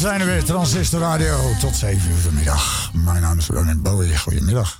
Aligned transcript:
zijn 0.00 0.20
er 0.20 0.26
weer, 0.26 0.44
Transistor 0.44 1.00
Radio. 1.00 1.36
Tot 1.60 1.76
7 1.76 2.10
uur 2.10 2.16
vanmiddag. 2.16 2.90
Mijn 2.92 3.22
naam 3.22 3.38
is 3.38 3.46
Ronan 3.46 3.82
Bowie. 3.82 4.18
Goedemiddag. 4.18 4.78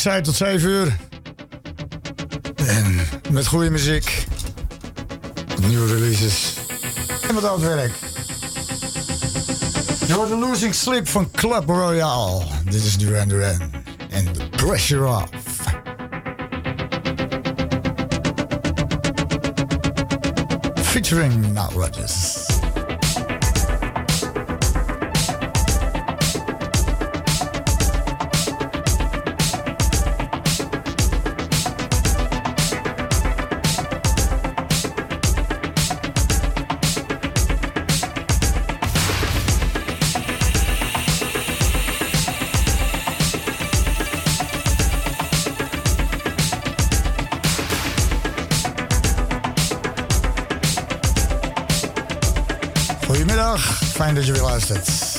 Ik 0.00 0.06
zei, 0.06 0.20
tot 0.20 0.34
7 0.34 0.68
uur. 0.68 0.96
En 2.66 3.00
met 3.30 3.46
goede 3.46 3.70
muziek. 3.70 4.26
Nieuwe 5.66 5.86
releases. 5.86 6.54
En 7.28 7.34
wat 7.34 7.44
oud 7.44 7.60
werk. 7.60 7.92
Je 10.06 10.12
hoort 10.12 10.28
de 10.28 10.36
Losing 10.36 10.74
Sleep 10.74 11.08
van 11.08 11.30
Club 11.30 11.68
Royale. 11.68 12.44
Dit 12.64 12.84
is 12.84 12.96
Duran 12.96 13.28
Duran. 13.28 13.72
En 14.10 14.32
The 14.32 14.48
Pressure 14.50 15.06
Off. 15.06 15.28
Featuring 20.74 21.52
Now 21.52 21.72
Rodgers. 21.72 22.29
Fijn 54.00 54.14
dat 54.14 54.26
je 54.26 54.32
weer 54.32 54.42
luistert. 54.42 55.09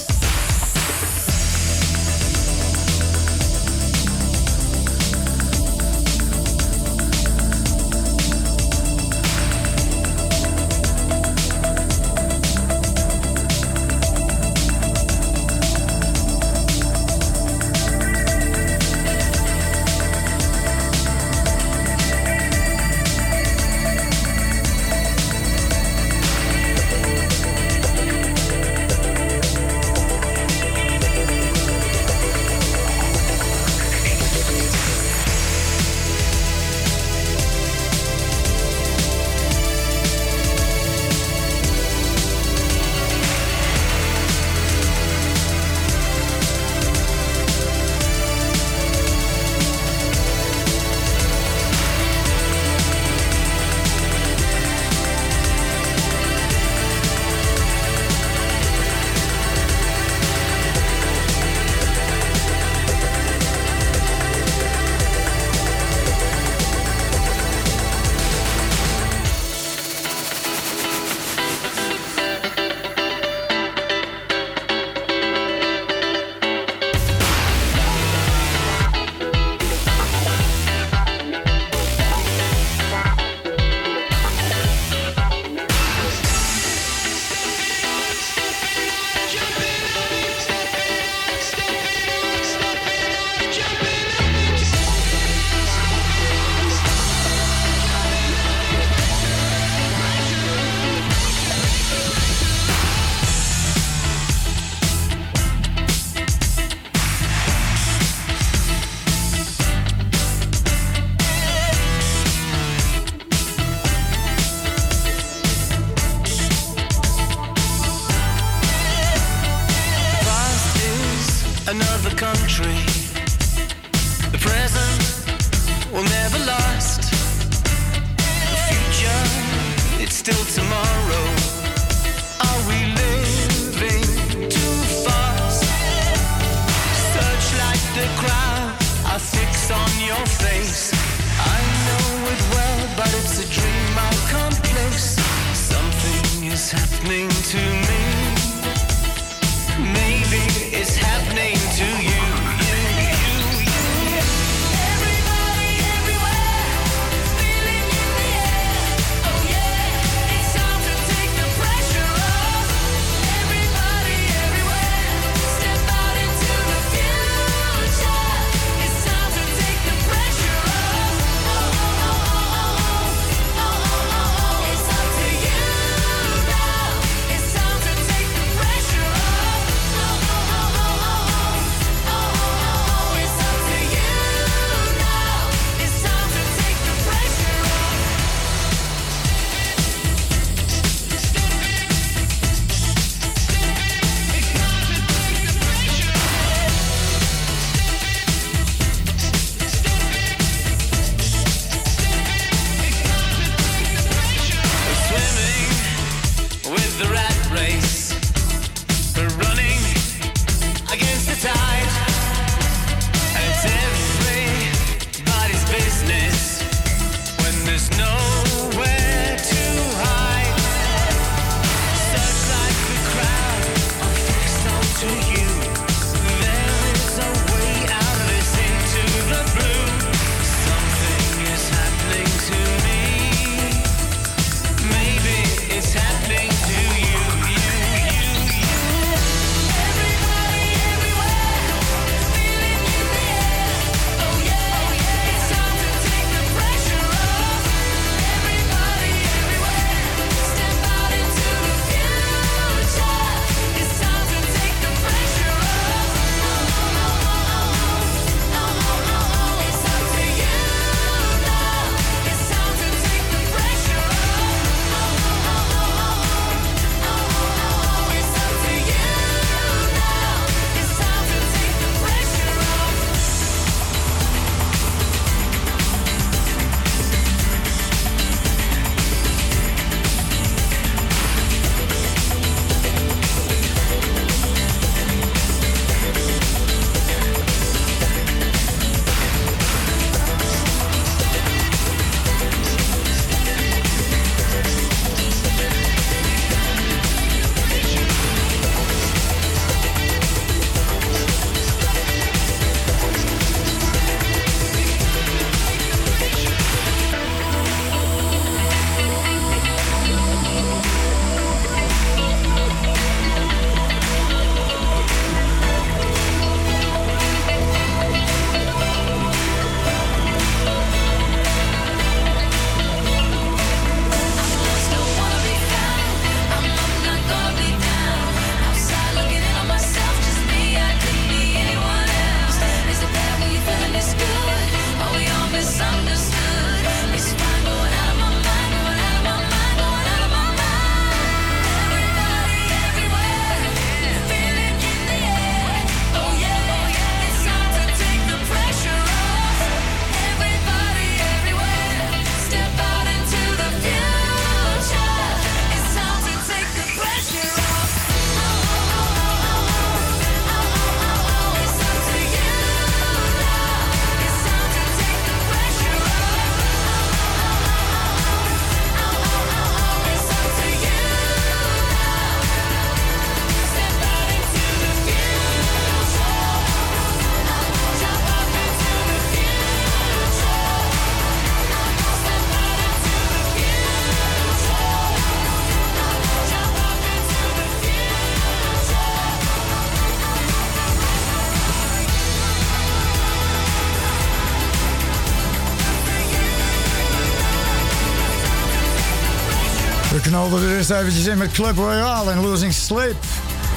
Eerst 400.81 401.01
eventjes 401.01 401.25
in 401.25 401.37
met 401.37 401.51
Club 401.51 401.77
Royale 401.77 402.31
en 402.31 402.41
Losing 402.41 402.73
Sleep. 402.73 403.15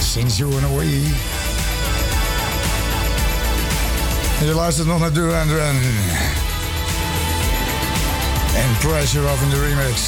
Since 0.01 0.37
You 0.37 0.51
Went 0.51 0.65
Away. 0.65 1.03
En 4.41 4.47
je 4.47 4.55
luistert 4.55 4.87
nog 4.87 4.99
naar 4.99 5.13
Duran 5.13 5.47
Duran. 5.49 5.77
En 8.55 8.77
Pressure 8.79 9.33
of 9.33 9.43
in 9.43 9.51
de 9.51 9.61
remix. 9.61 10.01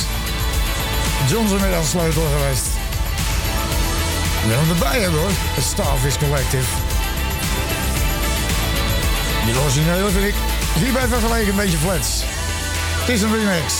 John's 1.28 1.52
er 1.52 1.60
met 1.60 1.86
sleutel 1.86 2.26
geweest. 2.36 2.66
We 4.46 4.54
gaan 4.54 4.68
erbij 4.68 5.00
hebben 5.00 5.20
hoor. 5.20 5.30
Het 5.30 5.64
Starfish 5.64 6.16
Collective. 6.16 6.68
Die 9.44 9.60
originele 9.60 10.10
vind 10.10 10.24
ik 10.24 10.34
hierbij 10.74 11.06
vergeleken 11.06 11.48
een 11.48 11.56
beetje 11.56 11.78
flats. 11.78 12.22
Het 13.00 13.08
is 13.08 13.22
een 13.22 13.32
remix. 13.32 13.74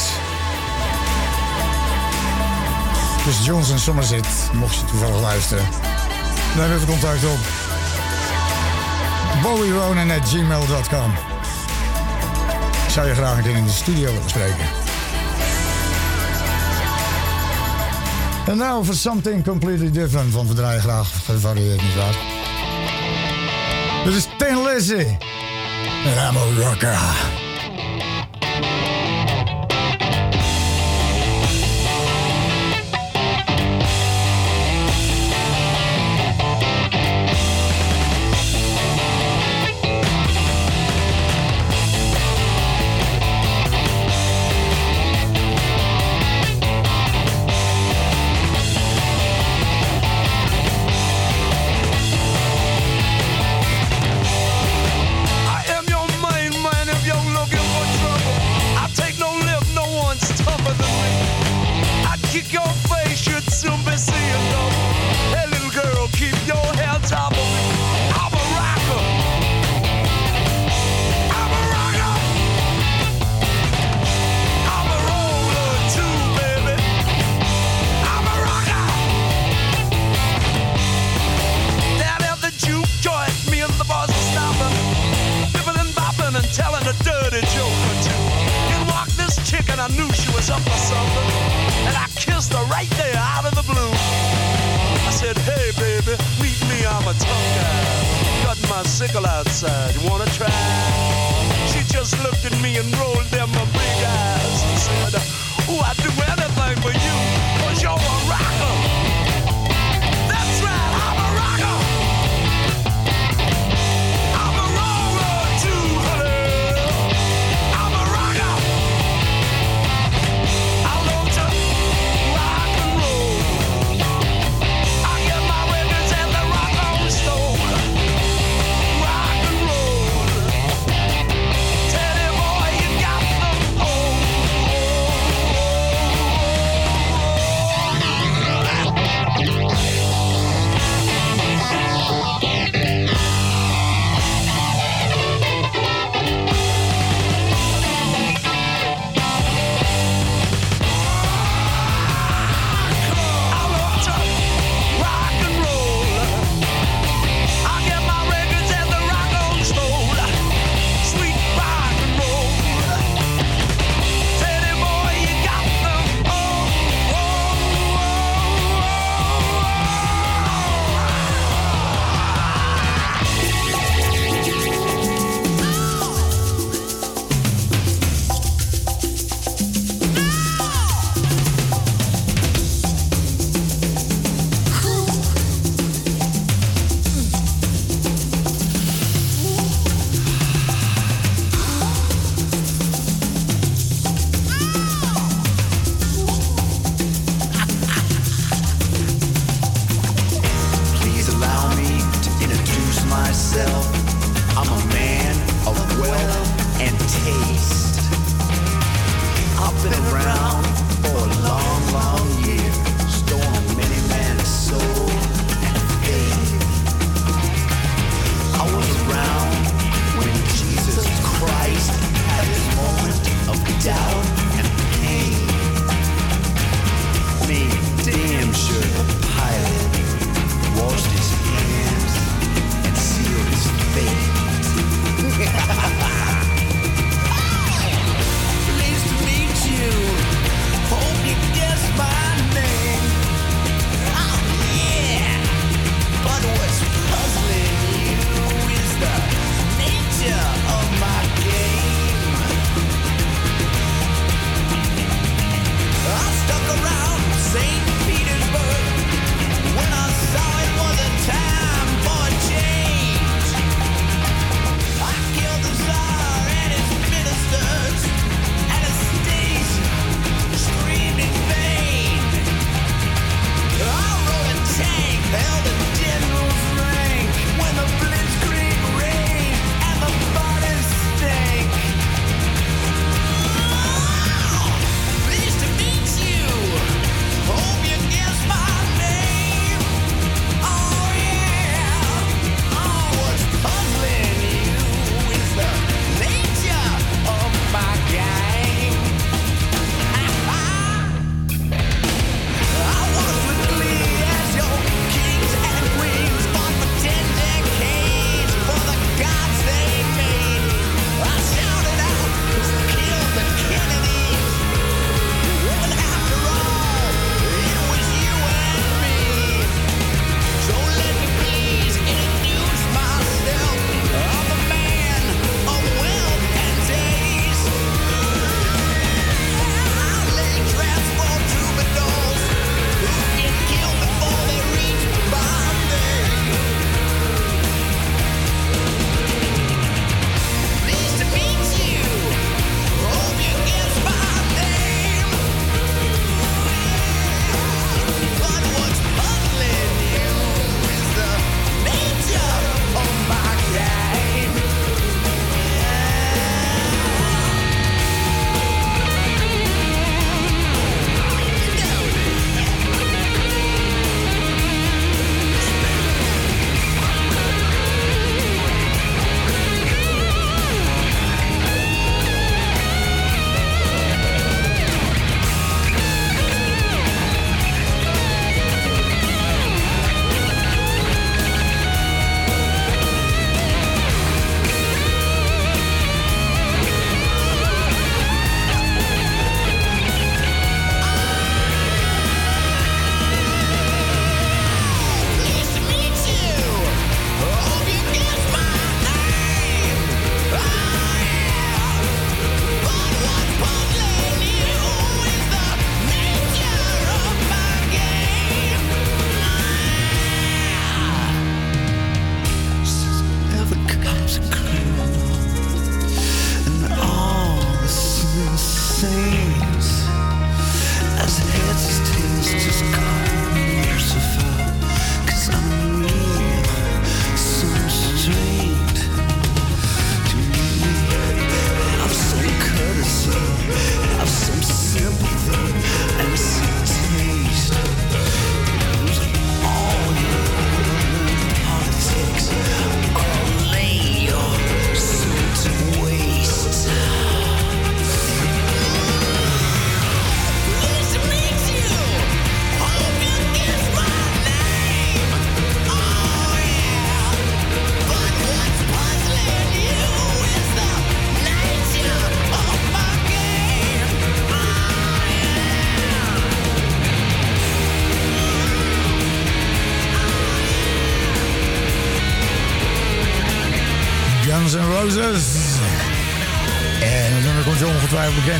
Chris 3.27 3.45
Johnson 3.47 3.79
Somerset, 3.79 4.27
mocht 4.53 4.75
je 4.75 4.85
toevallig 4.85 5.21
luisteren. 5.21 5.65
Neem 6.57 6.73
even 6.73 6.87
contact 6.87 7.25
op. 7.25 7.39
bowieronan.gmail.com 9.43 11.13
Ik 12.87 12.93
zou 12.93 13.09
je 13.09 13.15
graag 13.15 13.37
een 13.37 13.43
keer 13.43 13.57
in 13.57 13.65
de 13.65 13.71
studio 13.71 14.13
willen 14.13 14.29
spreken. 14.29 14.67
En 18.47 18.57
nou 18.57 18.85
voor 18.85 18.95
something 18.95 19.45
completely 19.45 19.91
different, 19.91 20.33
want 20.33 20.53
we 20.53 20.79
graag 20.79 21.25
gevarieerd, 21.25 21.83
nietwaar? 21.83 22.15
Dit 24.05 24.15
is 24.15 24.29
Tin 24.39 24.63
Lizzy. 24.63 25.17
En 26.05 26.29
I'm 26.29 26.37
a 26.37 26.69
rocker. 26.69 27.36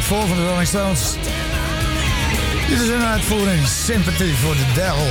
Voor 0.07 0.27
van 0.27 0.37
de 0.37 0.47
Rolling 0.49 0.69
Stones. 0.69 1.01
Dit 2.69 2.81
is 2.81 2.89
een 2.89 3.05
uitvoering 3.05 3.67
Sympathy 3.67 4.33
for 4.33 4.57
the 4.57 4.65
Devil. 4.75 5.07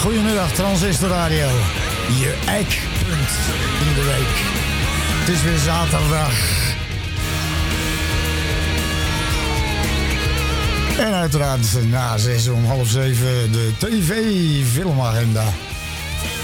Goedemiddag 0.00 0.52
Transistor 0.52 1.08
Radio. 1.08 1.48
Je 2.18 2.38
eikpunt 2.46 3.30
in 3.86 3.94
de 3.94 4.04
week. 4.04 4.34
Het 5.18 5.28
is 5.28 5.42
weer 5.42 5.58
zaterdag. 5.58 6.32
En 10.98 11.12
uiteraard 11.12 11.88
na 11.90 12.18
zes 12.18 12.48
om 12.48 12.64
half 12.64 12.88
zeven 12.88 13.52
de 13.52 13.70
tv-filmagenda. 13.78 15.44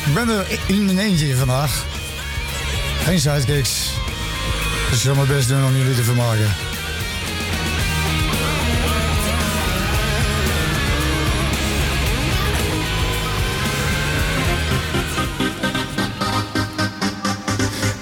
Ik 0.07 0.15
ben 0.15 0.29
er 0.29 0.47
in 0.67 0.85
mijn 0.85 0.99
eentje 0.99 1.37
vandaag. 1.37 1.85
Geen 3.05 3.21
sidekicks. 3.21 3.82
Ik 4.93 4.99
zal 4.99 5.15
mijn 5.15 5.27
best 5.27 5.49
doen 5.49 5.65
om 5.65 5.77
jullie 5.77 5.95
te 5.95 6.03
vermaken. 6.03 6.51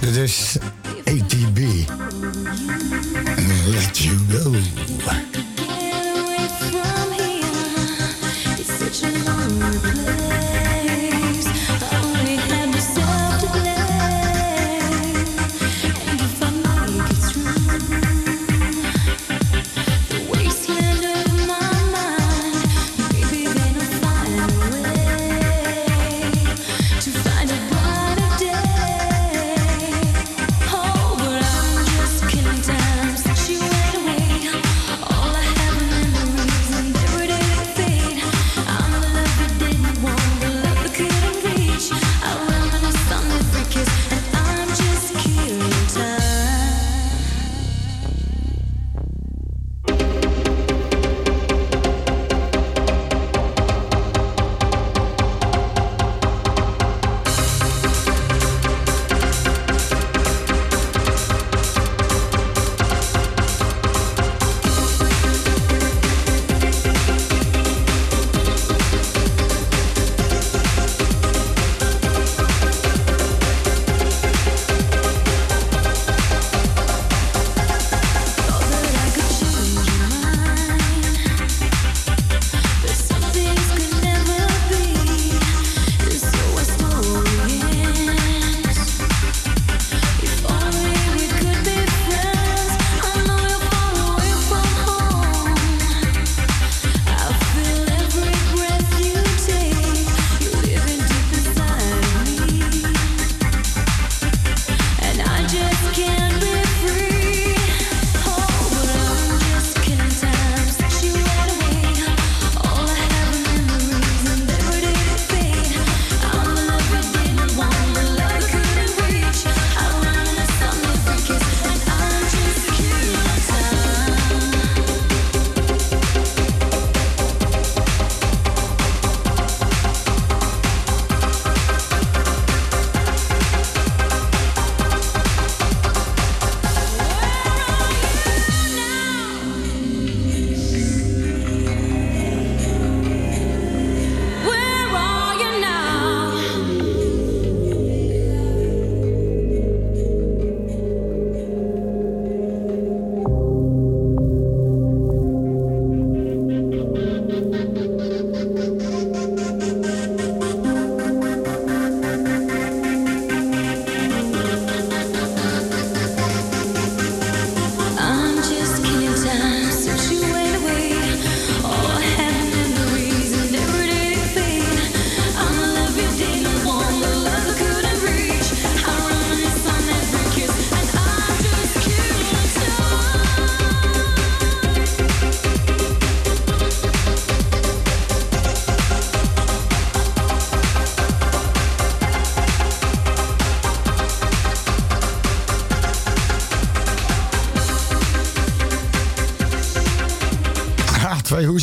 Dit 0.00 0.16
is 0.16 0.56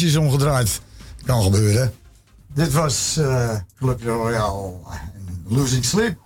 hoesjes 0.02 0.16
omgedraaid. 0.16 0.82
Kan 1.26 1.44
gebeuren. 1.44 1.94
Dit 2.54 2.74
was 2.74 3.16
uh, 3.20 3.56
Club 3.80 4.04
Royale 4.04 4.74
Losing 5.48 5.86
Sleep. 5.86 6.18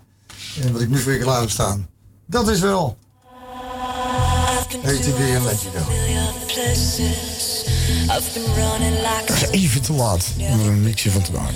En 0.61 0.71
wat 0.71 0.81
ik 0.81 0.89
nu 0.89 0.99
voor 0.99 1.11
je 1.11 1.19
klaar 1.19 1.39
heb 1.39 1.49
staan. 1.49 1.87
Dat 2.25 2.49
is 2.49 2.59
wel 2.59 2.97
ATB 4.83 5.19
en 5.19 5.43
Let 5.43 5.61
You 5.61 5.77
Go. 5.77 5.91
Even 9.51 9.81
te 9.81 9.93
laat 9.93 10.25
om 10.37 10.59
er 10.59 10.67
een 10.67 10.83
mixje 10.83 11.11
van 11.11 11.21
te 11.21 11.31
maken. 11.31 11.55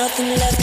nothing 0.00 0.30
left 0.30 0.59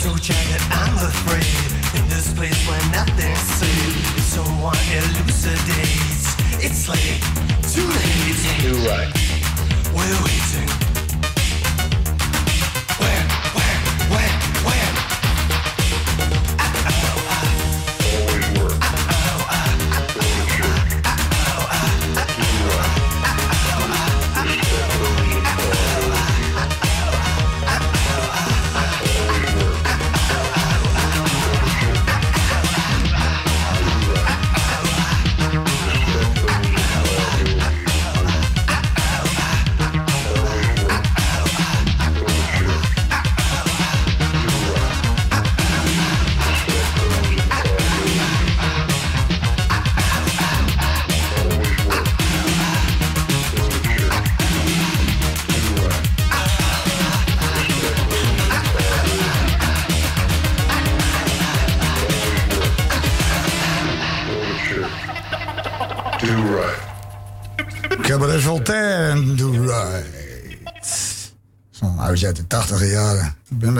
so 0.00 0.16
jagged, 0.16 0.62
I'm 0.70 0.96
afraid. 0.96 2.00
In 2.00 2.08
this 2.08 2.32
place 2.32 2.56
where 2.66 2.80
nothing's 2.90 3.38
safe 3.38 4.18
Someone 4.22 4.74
elucidates? 4.96 6.36
It's 6.64 6.88
late, 6.88 7.20
too 7.68 7.86
late. 7.86 8.62
You're 8.62 8.88
right. 8.88 9.12
We're 9.92 10.24
waiting. 10.24 10.89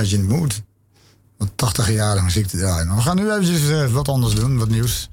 Beetje 0.00 0.16
in 0.16 0.28
de 0.28 0.34
moed. 0.34 0.62
Wat 1.38 1.48
80 1.54 1.90
jaren 1.90 2.24
muziek 2.24 2.46
te 2.46 2.56
draaien. 2.56 2.96
We 2.96 3.02
gaan 3.02 3.16
nu 3.16 3.30
eventjes 3.30 3.68
uh, 3.68 3.86
wat 3.86 4.08
anders 4.08 4.34
doen, 4.34 4.58
wat 4.58 4.68
nieuws. 4.68 5.08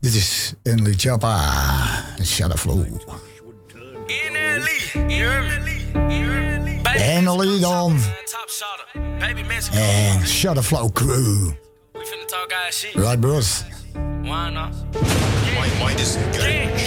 Dit 0.00 0.14
is 0.14 0.52
Enly 0.62 0.94
Chapa, 0.96 2.04
Shadow 2.22 2.56
Flow. 2.56 2.84
Enly 6.94 7.60
dan. 7.60 8.00
En 9.72 10.26
Shadow 10.26 10.62
Flow 10.62 10.92
Crew. 10.92 11.50
Right, 12.94 13.20
bros? 13.20 13.64
Why 14.22 14.50
not? 14.50 14.74
Why. 14.92 16.81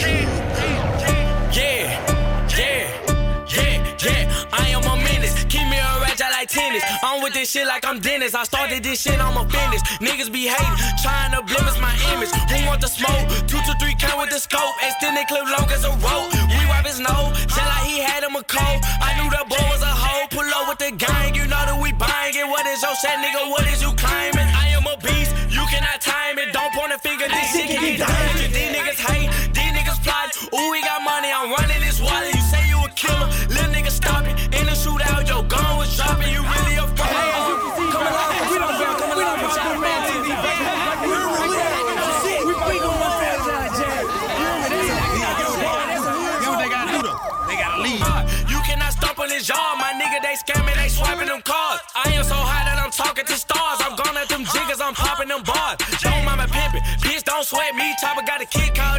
Tennis. 6.46 6.84
I'm 7.04 7.22
with 7.22 7.34
this 7.34 7.50
shit 7.52 7.68
like 7.68 7.86
I'm 7.86 8.00
Dennis. 8.00 8.34
I 8.34 8.44
started 8.44 8.84
this 8.84 9.02
shit, 9.02 9.20
I'm 9.20 9.38
a 9.38 9.46
business. 9.46 9.82
Niggas 10.00 10.32
be 10.32 10.46
hating, 10.46 10.78
trying 11.02 11.32
to 11.34 11.42
blemish 11.44 11.78
my 11.82 11.94
image. 12.14 12.32
Who 12.32 12.68
want 12.68 12.82
the 12.82 12.88
smoke? 12.88 13.26
Two 13.50 13.60
to 13.62 13.74
three 13.82 13.96
count 13.96 14.20
with 14.22 14.30
the 14.30 14.40
scope. 14.40 14.74
Extended 14.82 15.28
clip 15.28 15.46
long 15.46 15.70
as 15.72 15.84
a 15.84 15.94
rope. 16.02 16.30
We 16.50 16.62
wipe 16.70 16.86
his 16.86 17.00
nose, 17.00 17.34
tell 17.50 17.66
like 17.66 17.86
he 17.90 18.00
had 18.00 18.24
him 18.24 18.36
a 18.36 18.44
cold. 18.44 18.80
I 19.02 19.18
knew 19.18 19.30
the 19.30 19.44
boy 19.50 19.66
was 19.70 19.82
a 19.82 19.92
hoe. 19.92 20.28
Pull 20.30 20.46
up 20.46 20.70
with 20.70 20.80
the 20.80 20.92
gang, 20.96 21.36
you 21.36 21.46
know 21.48 21.64
that 21.64 21.78
we 21.82 21.94
buying 21.94 22.36
it. 22.36 22.48
What 22.48 22.66
is 22.68 22.82
your 22.82 22.96
set, 22.96 23.18
nigga? 23.24 23.50
What 23.50 23.66
is 23.72 23.82
you 23.82 23.94
claiming? 23.96 24.50
I 24.52 24.76
am 24.76 24.86
a 24.86 24.98
beast, 25.00 25.32
you 25.50 25.64
cannot 25.72 26.02
time 26.02 26.38
it. 26.40 26.52
Don't 26.52 26.72
point 26.74 26.92
a 26.92 27.00
finger, 27.00 27.28
this 27.30 27.56
shit 27.56 27.72
can 27.72 27.80
get 27.80 28.04
dangerous. 28.04 28.52
These 28.52 28.72
niggas 28.76 29.00
hate, 29.00 29.30
these 29.56 29.72
niggas 29.72 30.00
plot. 30.04 30.36
Ooh, 30.52 30.72
we 30.72 30.82
got 30.82 31.02
money, 31.04 31.32
I'm 31.32 31.52
running 31.52 31.80
this 31.80 32.02
wallet. 32.02 32.35
Killer, 32.96 33.28
little 33.52 33.72
nigga 33.76 33.92
stop 33.92 34.24
it. 34.26 34.36
In 34.56 34.66
the 34.66 34.76
shootout, 34.76 35.28
your 35.28 35.44
gun 35.44 35.78
was 35.78 35.96
dropping. 35.96 36.32
You 36.32 36.42
really 36.42 36.76
a 36.80 36.88
fraud. 36.96 37.12
Come 37.92 38.08
along, 38.08 38.32
we 38.50 38.58
don't 38.58 38.76
care, 38.80 38.96
come 38.96 39.12
along, 39.12 39.38
put 39.44 39.56
your 39.60 39.80
man 39.84 40.00
TV 40.10 40.28
back. 40.32 41.04
We 41.06 42.54
we 42.56 42.76
gon' 42.80 42.96
run 42.96 43.14
franchise, 43.20 43.76
Jay. 43.78 44.00
They 47.48 47.56
gotta 47.62 47.84
leave. 47.84 48.02
Uh, 48.02 48.24
you 48.50 48.60
cannot 48.66 48.92
stop 48.94 49.20
on 49.20 49.28
this 49.30 49.48
yard, 49.48 49.78
my 49.78 49.92
nigga. 50.00 50.22
They 50.24 50.36
scamming, 50.40 50.76
they 50.76 50.90
swiping 50.90 51.28
them 51.28 51.42
cards. 51.44 51.84
I 51.94 52.12
am 52.14 52.24
so 52.24 52.36
high 52.36 52.66
that 52.66 52.82
I'm 52.82 52.92
talking 52.92 53.26
to 53.26 53.34
stars. 53.34 53.80
I'm 53.84 53.96
gone 53.96 54.18
at 54.18 54.30
them 54.30 54.46
jiggers, 54.46 54.82
I'm 54.82 54.96
popping 54.96 55.28
them 55.28 55.44
bars. 55.44 55.78
Don't 56.02 56.24
mind 56.26 56.40
my 56.40 56.48
pimpin', 56.48 56.82
bitch, 57.04 57.24
don't 57.24 57.46
sweat 57.46 57.76
me. 57.76 57.94
Chopper 58.02 58.26
got 58.26 58.42
a 58.42 58.46
kick, 58.46 58.74
call 58.76 58.98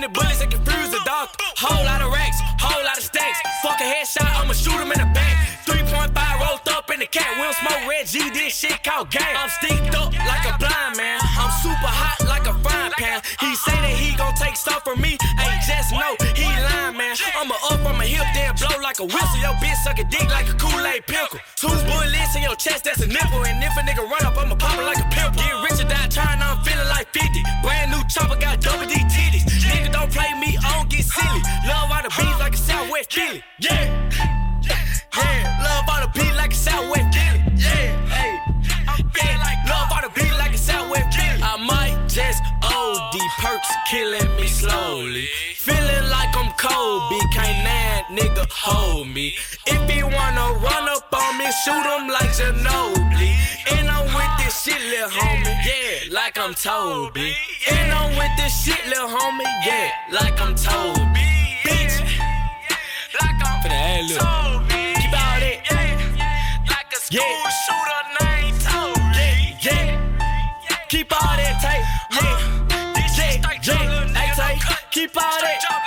many 0.00 0.12
bullets 0.12 0.38
that 0.40 0.50
confuse 0.50 0.90
the 0.90 1.00
doctor. 1.04 1.44
Whole 1.60 1.84
lot 1.84 2.00
of 2.00 2.12
racks, 2.12 2.40
whole 2.56 2.82
lot 2.84 2.96
of 2.96 3.04
stacks. 3.04 3.38
Fuck 3.60 3.80
a 3.80 3.84
headshot, 3.84 4.24
I'ma 4.40 4.52
shoot 4.56 4.80
him 4.80 4.88
in 4.92 4.98
the 4.98 5.10
back. 5.12 5.36
3.5 5.68 6.08
rolled 6.40 6.64
up 6.72 6.90
in 6.90 7.00
the 7.00 7.06
cat. 7.06 7.28
We 7.36 7.44
don't 7.44 7.56
smoke 7.60 7.84
red 7.84 8.06
G, 8.06 8.30
this 8.30 8.56
shit 8.56 8.82
called 8.82 9.10
gang. 9.10 9.36
I'm 9.36 9.50
sticked 9.50 9.94
up 9.94 10.12
like 10.24 10.44
a 10.48 10.56
blind 10.56 10.96
man. 10.96 11.20
I'm 11.36 11.52
super 11.60 11.92
hot 11.92 12.29
He 13.38 13.54
say 13.54 13.76
that 13.78 13.94
he 13.94 14.16
gon' 14.16 14.34
take 14.34 14.56
stuff 14.56 14.82
from 14.82 15.00
me. 15.00 15.16
Hey, 15.38 15.54
just 15.62 15.92
know 15.92 16.16
he 16.34 16.44
lying, 16.44 16.96
man. 16.96 17.14
I'ma 17.38 17.54
up 17.70 17.84
on 17.86 17.96
my 17.96 18.06
hip, 18.06 18.26
then 18.34 18.54
blow 18.58 18.80
like 18.82 18.98
a 18.98 19.06
whistle. 19.06 19.38
Your 19.38 19.54
bitch 19.62 19.78
suck 19.84 19.98
a 19.98 20.04
dick 20.04 20.26
like 20.30 20.48
a 20.48 20.54
Kool-Aid 20.58 21.06
pickle. 21.06 21.38
Two 21.56 21.70
bullets 21.86 22.34
in 22.34 22.42
your 22.42 22.56
chest, 22.56 22.84
that's 22.84 23.00
a 23.00 23.06
nipple. 23.06 23.44
And 23.46 23.62
if 23.62 23.76
a 23.76 23.82
nigga 23.86 24.02
run 24.02 24.24
up, 24.26 24.36
I'ma 24.36 24.56
pop 24.56 24.78
it 24.78 24.84
like 24.84 24.98
a 24.98 25.08
pimple. 25.14 25.38
Get 25.38 25.54
rich 25.62 25.78
or 25.78 25.88
die 25.88 26.08
trying, 26.10 26.42
I'm 26.42 26.58
feeling 26.64 26.88
like 26.88 27.06
50. 27.14 27.28
Brand 27.62 27.90
new 27.92 28.02
chopper, 28.10 28.38
got 28.40 28.60
double 28.60 28.86
D 28.86 28.94
titties. 29.06 29.44
Nigga 29.70 29.92
don't 29.92 30.10
play 30.10 30.34
me, 30.40 30.58
I 30.58 30.78
don't 30.78 30.88
get 30.90 31.04
silly. 31.04 31.42
Love 31.68 31.90
all 31.90 32.02
the 32.02 32.10
beats 32.10 32.38
like 32.40 32.54
a 32.54 32.56
Southwest 32.56 33.12
Philly. 33.12 33.42
Yeah. 33.60 33.86
Yeah, 35.16 35.62
love 35.62 35.84
all 35.88 36.00
the 36.02 36.10
beat 36.18 36.34
like 36.34 36.52
a 36.52 36.56
Southwest 36.56 37.14
Philly. 37.14 37.40
Yeah, 37.56 37.94
hey. 38.10 38.32
Yeah, 39.16 39.38
love 39.38 39.69
all 39.69 39.69
OD 43.12 43.18
perks 43.38 43.68
killing 43.90 44.36
me 44.36 44.46
slowly. 44.46 45.26
Feeling 45.56 46.10
like 46.10 46.36
I'm 46.36 46.52
Kobe, 46.52 47.18
can't 47.34 47.64
that 47.66 48.06
nigga 48.08 48.46
hold 48.48 49.08
me. 49.08 49.34
If 49.66 49.90
he 49.90 50.02
wanna 50.04 50.54
run 50.62 50.88
up 50.88 51.12
on 51.12 51.38
me, 51.38 51.46
shoot 51.64 51.86
him 51.90 52.06
like 52.06 52.30
Ginobili. 52.30 53.34
And 53.72 53.90
I'm 53.90 54.06
with 54.14 54.32
this 54.38 54.62
shit, 54.62 54.80
lil' 54.90 55.10
homie, 55.10 55.58
yeah, 55.66 56.14
like 56.14 56.38
I'm 56.38 56.54
Toby. 56.54 57.34
And 57.72 57.92
I'm 57.92 58.16
with 58.16 58.30
this 58.36 58.54
shit, 58.62 58.86
lil' 58.86 59.08
homie, 59.08 59.42
yeah, 59.66 59.90
like 60.12 60.40
I'm 60.40 60.54
Toby. 60.54 61.26
Bitch, 61.66 61.96
like 63.20 63.40
I'm 63.42 63.58
Toby. 64.14 64.94
Keep 64.94 65.14
out 65.14 65.42
it, 65.42 65.58
yeah, 65.68 65.98
like 66.68 66.92
a 66.92 67.00
school 67.00 67.42
shooter 67.66 67.99
qui 75.00 75.08
paraît. 75.08 75.79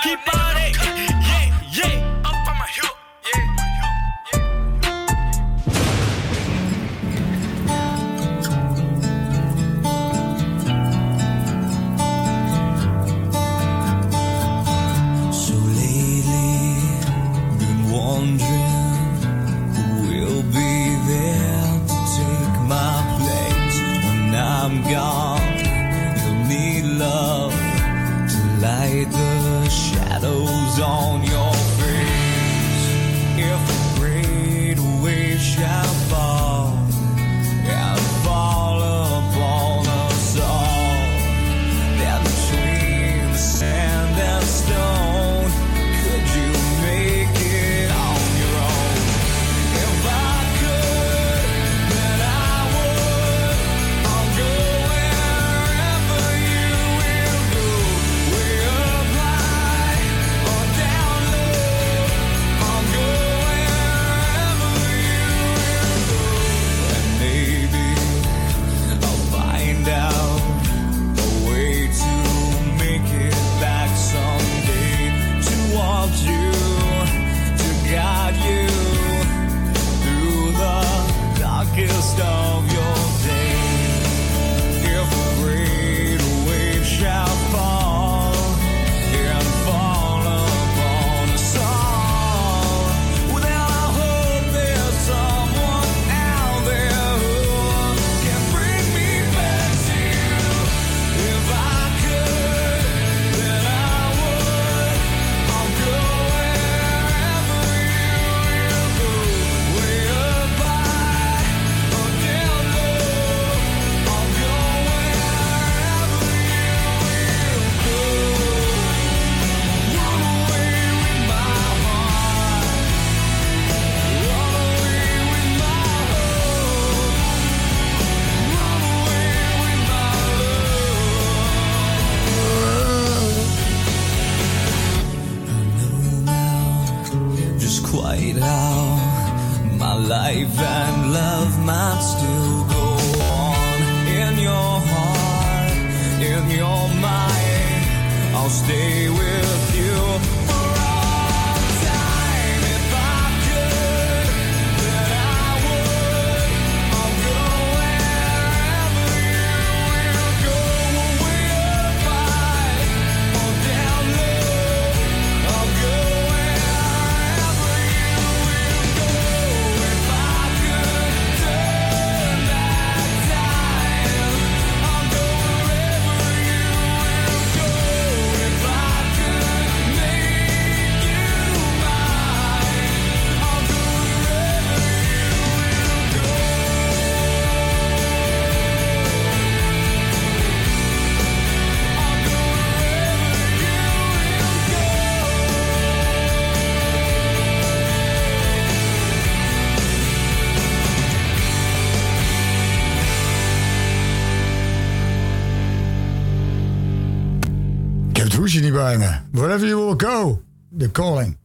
Wherever 209.44 209.68
you 209.68 209.86
will 209.86 210.10
go. 210.10 210.42
The 210.78 210.92
calling. 210.92 211.38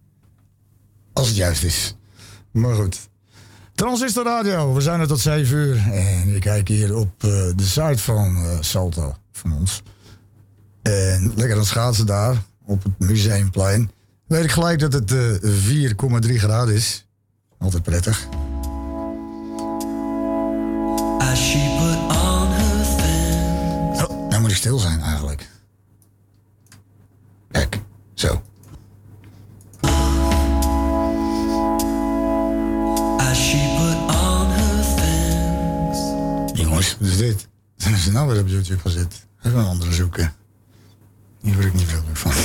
Als 1.12 1.28
het 1.28 1.36
juist 1.36 1.64
is. 1.64 1.96
Maar 2.50 2.74
goed. 2.74 3.08
Transistor 3.74 4.24
Radio, 4.24 4.74
we 4.74 4.80
zijn 4.80 5.00
er 5.00 5.06
tot 5.06 5.20
7 5.20 5.56
uur. 5.56 5.76
En 5.92 6.34
ik 6.34 6.40
kijk 6.40 6.68
hier 6.68 6.96
op 6.96 7.24
uh, 7.24 7.30
de 7.30 7.64
site 7.64 7.98
van 7.98 8.36
uh, 8.36 8.56
Salto, 8.60 9.14
van 9.32 9.52
ons. 9.52 9.82
En 10.82 11.32
lekker 11.36 11.56
aan 11.56 11.64
schaatsen 11.64 12.06
daar, 12.06 12.42
op 12.64 12.82
het 12.82 12.98
Museumplein. 12.98 13.90
Weet 14.26 14.44
ik 14.44 14.50
gelijk 14.50 14.78
dat 14.78 14.92
het 14.92 15.12
uh, 15.12 15.90
4,3 15.90 16.34
graden 16.34 16.74
is. 16.74 17.06
Altijd 17.58 17.82
prettig. 17.82 18.28
As 21.18 21.50
she 21.50 21.76
put 21.78 22.16
on 22.16 22.48
her. 22.50 22.68
Oh, 24.10 24.28
nou 24.28 24.40
moet 24.40 24.50
ik 24.50 24.56
stil 24.56 24.78
zijn 24.78 25.00
eigenlijk. 25.00 25.27
Is 37.00 37.16
dit? 37.16 37.48
Zijn 37.76 37.96
ze 37.96 38.12
nou 38.12 38.28
weer 38.28 38.40
op 38.40 38.48
YouTube 38.48 38.80
gezet? 38.80 39.26
Even 39.42 39.58
een 39.58 39.66
andere 39.66 39.92
zoeken. 39.92 40.32
Hier 41.40 41.54
word 41.54 41.66
ik 41.66 41.74
niet 41.74 41.88
veel 41.88 42.02
van. 42.12 42.32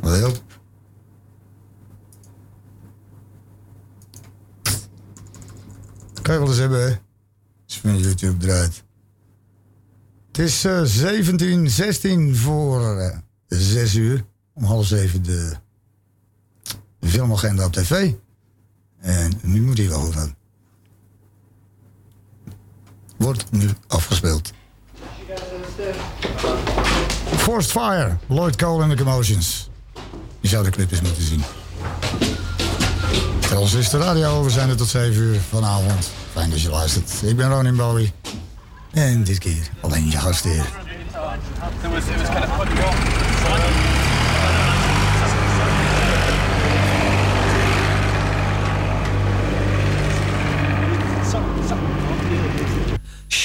Wat 0.00 0.18
helpt? 0.18 0.42
Kan 6.22 6.34
je 6.34 6.42
wel 6.42 6.48
eens 6.48 6.58
hebben, 6.58 6.82
hè? 6.82 6.96
Als 7.64 7.80
je 7.82 7.98
YouTube 7.98 8.36
draait. 8.36 8.84
Het 10.26 10.38
is 10.38 10.64
uh, 10.64 10.82
17, 10.82 11.70
16 11.70 12.36
voor 12.36 12.98
uh, 12.98 13.16
6 13.46 13.94
uur. 13.94 14.24
Om 14.54 14.64
half 14.64 14.86
7 14.86 15.22
de, 15.22 15.56
de 16.98 17.08
filmagenda 17.08 17.64
op 17.64 17.72
tv. 17.72 18.12
En 19.00 19.40
nu 19.42 19.62
moet 19.62 19.80
goed 19.90 20.16
aan. 20.16 20.34
Wordt 23.16 23.44
nu 23.50 23.68
afgespeeld. 23.86 24.52
Forced 27.36 27.70
Fire, 27.70 28.16
Lloyd 28.26 28.56
Cole 28.56 28.82
en 28.82 28.88
the 28.88 28.96
Commotions. 28.96 29.70
Je 30.40 30.48
zou 30.48 30.64
de 30.64 30.70
clip 30.70 30.90
eens 30.90 31.00
moeten 31.00 31.22
zien. 31.22 31.42
Tels 33.40 33.74
is 33.74 33.90
de 33.90 33.98
radio 33.98 34.30
over 34.30 34.50
zijn 34.50 34.68
er 34.68 34.76
tot 34.76 34.88
7 34.88 35.22
uur 35.22 35.40
vanavond. 35.40 36.10
Fijn 36.32 36.50
dat 36.50 36.60
je 36.60 36.70
luistert. 36.70 37.12
Ik 37.22 37.36
ben 37.36 37.50
Ronin 37.50 37.76
Bowie. 37.76 38.12
En 38.90 39.24
dit 39.24 39.38
keer 39.38 39.70
alleen 39.80 40.10
je 40.10 40.18
gastheer. 40.18 40.64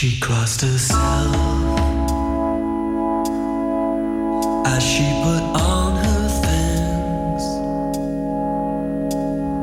She 0.03 0.19
crossed 0.19 0.59
herself 0.59 1.33
as 4.67 4.83
she 4.83 5.05
put 5.23 5.43
on 5.55 5.95
her 5.95 6.27
things. 6.43 7.43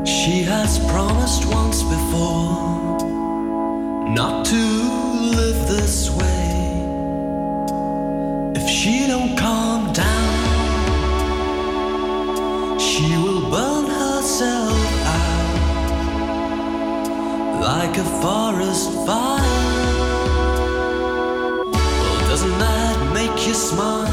She 0.09 0.43
has 0.45 0.78
promised 0.88 1.45
once 1.45 1.82
before 1.82 2.97
not 4.09 4.47
to 4.47 4.57
live 5.36 5.68
this 5.68 6.09
way. 6.09 6.49
If 8.57 8.66
she 8.66 9.07
don't 9.09 9.36
calm 9.36 9.93
down, 9.93 10.38
she 12.78 13.14
will 13.18 13.43
burn 13.51 13.91
herself 13.91 15.05
out 15.05 15.61
like 17.61 17.99
a 17.99 18.05
forest 18.22 18.91
fire. 19.07 19.99
Smile? 23.61 24.08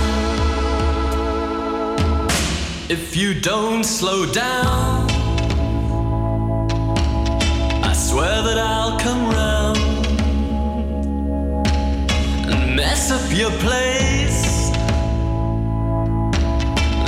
If 2.89 3.15
you 3.15 3.33
don't 3.39 3.83
slow 3.83 4.25
down, 4.25 5.09
I 7.89 7.93
swear 7.93 8.41
that 8.47 8.57
I'll 8.57 8.99
come 8.99 9.23
round 9.29 9.77
and 12.51 12.75
mess 12.75 13.09
up 13.11 13.25
your 13.41 13.51
place. 13.65 14.69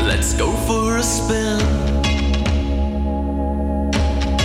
Let's 0.10 0.34
go 0.34 0.50
for 0.68 0.98
a 0.98 1.04
spin. 1.04 1.60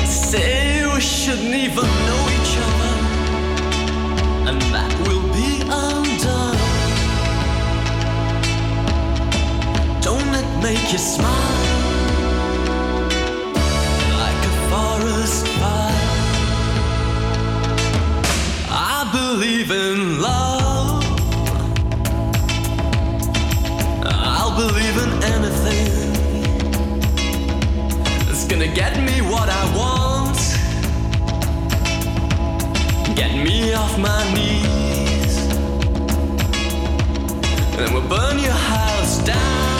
Say 0.05 0.85
we 0.93 1.01
shouldn't 1.01 1.55
even 1.55 1.87
know 2.09 2.34
make 10.65 10.93
you 10.93 10.99
smile 10.99 11.31
like 14.23 14.41
a 14.51 14.55
forest 14.71 15.47
fire? 15.61 16.09
I 18.71 18.99
believe 19.13 19.71
in 19.71 20.23
love. 20.23 21.05
I'll 24.07 24.57
believe 24.57 24.97
in 25.05 25.11
anything. 25.35 25.93
It's 28.31 28.47
gonna 28.47 28.73
get 28.83 28.97
me 29.09 29.17
what 29.21 29.51
I 29.61 29.65
want. 29.81 30.39
Get 33.15 33.33
me 33.47 33.75
off 33.75 33.99
my 33.99 34.23
knees. 34.33 35.37
And 37.81 37.93
we'll 37.93 38.09
burn 38.09 38.39
your 38.39 38.61
house 38.73 39.19
down. 39.27 39.74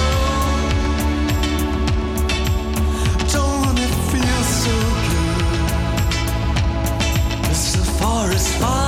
respond. 8.35 8.84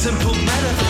Simple 0.00 0.32
metaphor. 0.32 0.89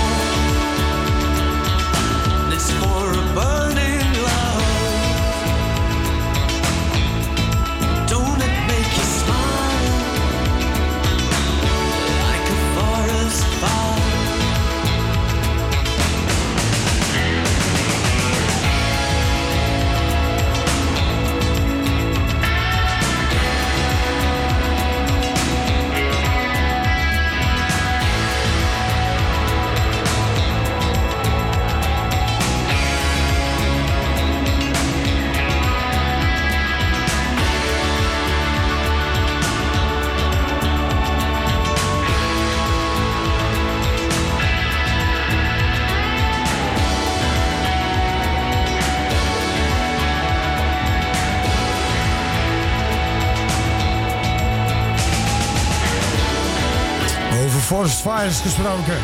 Forest 57.90 58.18
Fires 58.18 58.40
gesproken. 58.40 58.98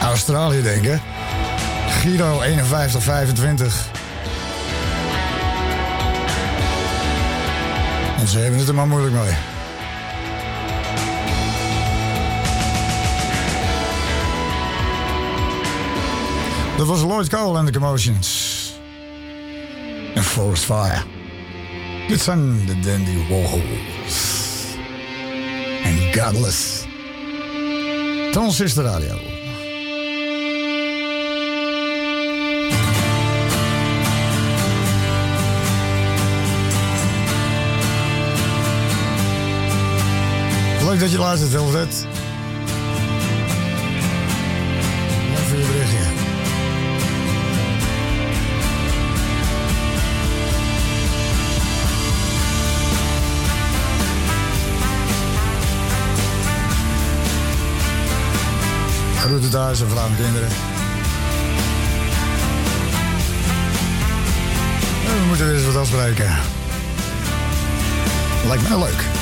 Australië, 0.00 0.62
denk 0.62 0.84
ik. 0.84 1.00
Giro 1.88 2.38
5125. 2.38 3.86
En 8.18 8.28
ze 8.28 8.38
hebben 8.38 8.58
het 8.58 8.68
er 8.68 8.74
maar 8.74 8.88
moeilijk 8.88 9.14
mee. 9.14 9.32
Dat 16.76 16.86
was 16.86 17.00
Lloyd 17.00 17.28
Cole 17.28 17.58
en 17.58 17.64
de 17.64 17.72
Commotions. 17.72 18.60
En 20.14 20.24
Forest 20.24 20.64
Fire. 20.64 21.02
Dit 22.08 22.20
zijn 22.20 22.66
de 22.66 22.80
Dandy 22.80 23.28
Warhols. 23.28 24.01
Godless. 26.22 26.86
Então, 28.30 28.52
sexta 28.52 28.88
área. 28.88 29.16
lá 40.84 40.94
dat 40.98 41.10
je 41.10 41.18
luistert, 41.18 41.52
Hilvet. 41.52 42.21
Thuis 59.52 59.80
en 59.80 59.88
vrouw 59.88 60.06
en 60.06 60.16
kinderen. 60.16 60.48
En 65.06 65.20
we 65.20 65.24
moeten 65.26 65.46
weer 65.46 65.54
eens 65.54 65.64
wat 65.64 65.76
afspreken. 65.76 66.30
Lijkt 68.46 68.68
mij 68.68 68.78
leuk. 68.78 69.21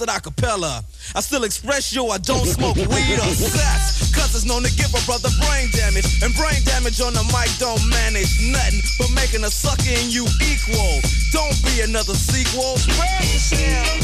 Yella 0.00 0.06
makes 0.06 0.16
it 0.16 0.16
a 0.16 0.20
cappella. 0.20 0.84
I 1.14 1.20
still 1.20 1.44
express 1.44 1.92
yo, 1.92 2.08
I 2.08 2.18
don't 2.18 2.46
smoke 2.46 2.76
weed 2.76 3.18
or 3.18 3.34
sex. 3.34 4.14
Cause 4.14 4.34
it's 4.34 4.44
known 4.44 4.62
to 4.62 4.72
give 4.76 4.92
a 4.94 5.04
brother 5.06 5.28
brain 5.40 5.70
damage. 5.72 6.22
And 6.22 6.34
brain 6.34 6.62
damage 6.64 7.00
on 7.00 7.12
the 7.14 7.24
mic 7.32 7.50
don't 7.58 7.82
manage 7.88 8.40
nothing 8.50 8.80
but 8.98 9.10
making 9.14 9.44
a 9.44 9.50
sucker 9.50 9.90
in 9.90 10.10
you 10.10 10.26
equal. 10.42 11.00
Don't 11.32 11.56
be 11.64 11.80
another 11.82 12.14
sequel. 12.14 12.76
Spread 12.76 13.24
yourself. 13.24 14.00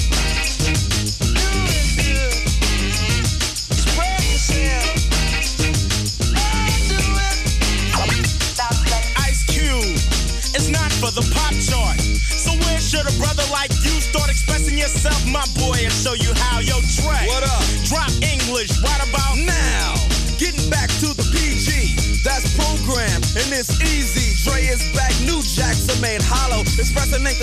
Do 1.97 2.12
it. 2.12 2.45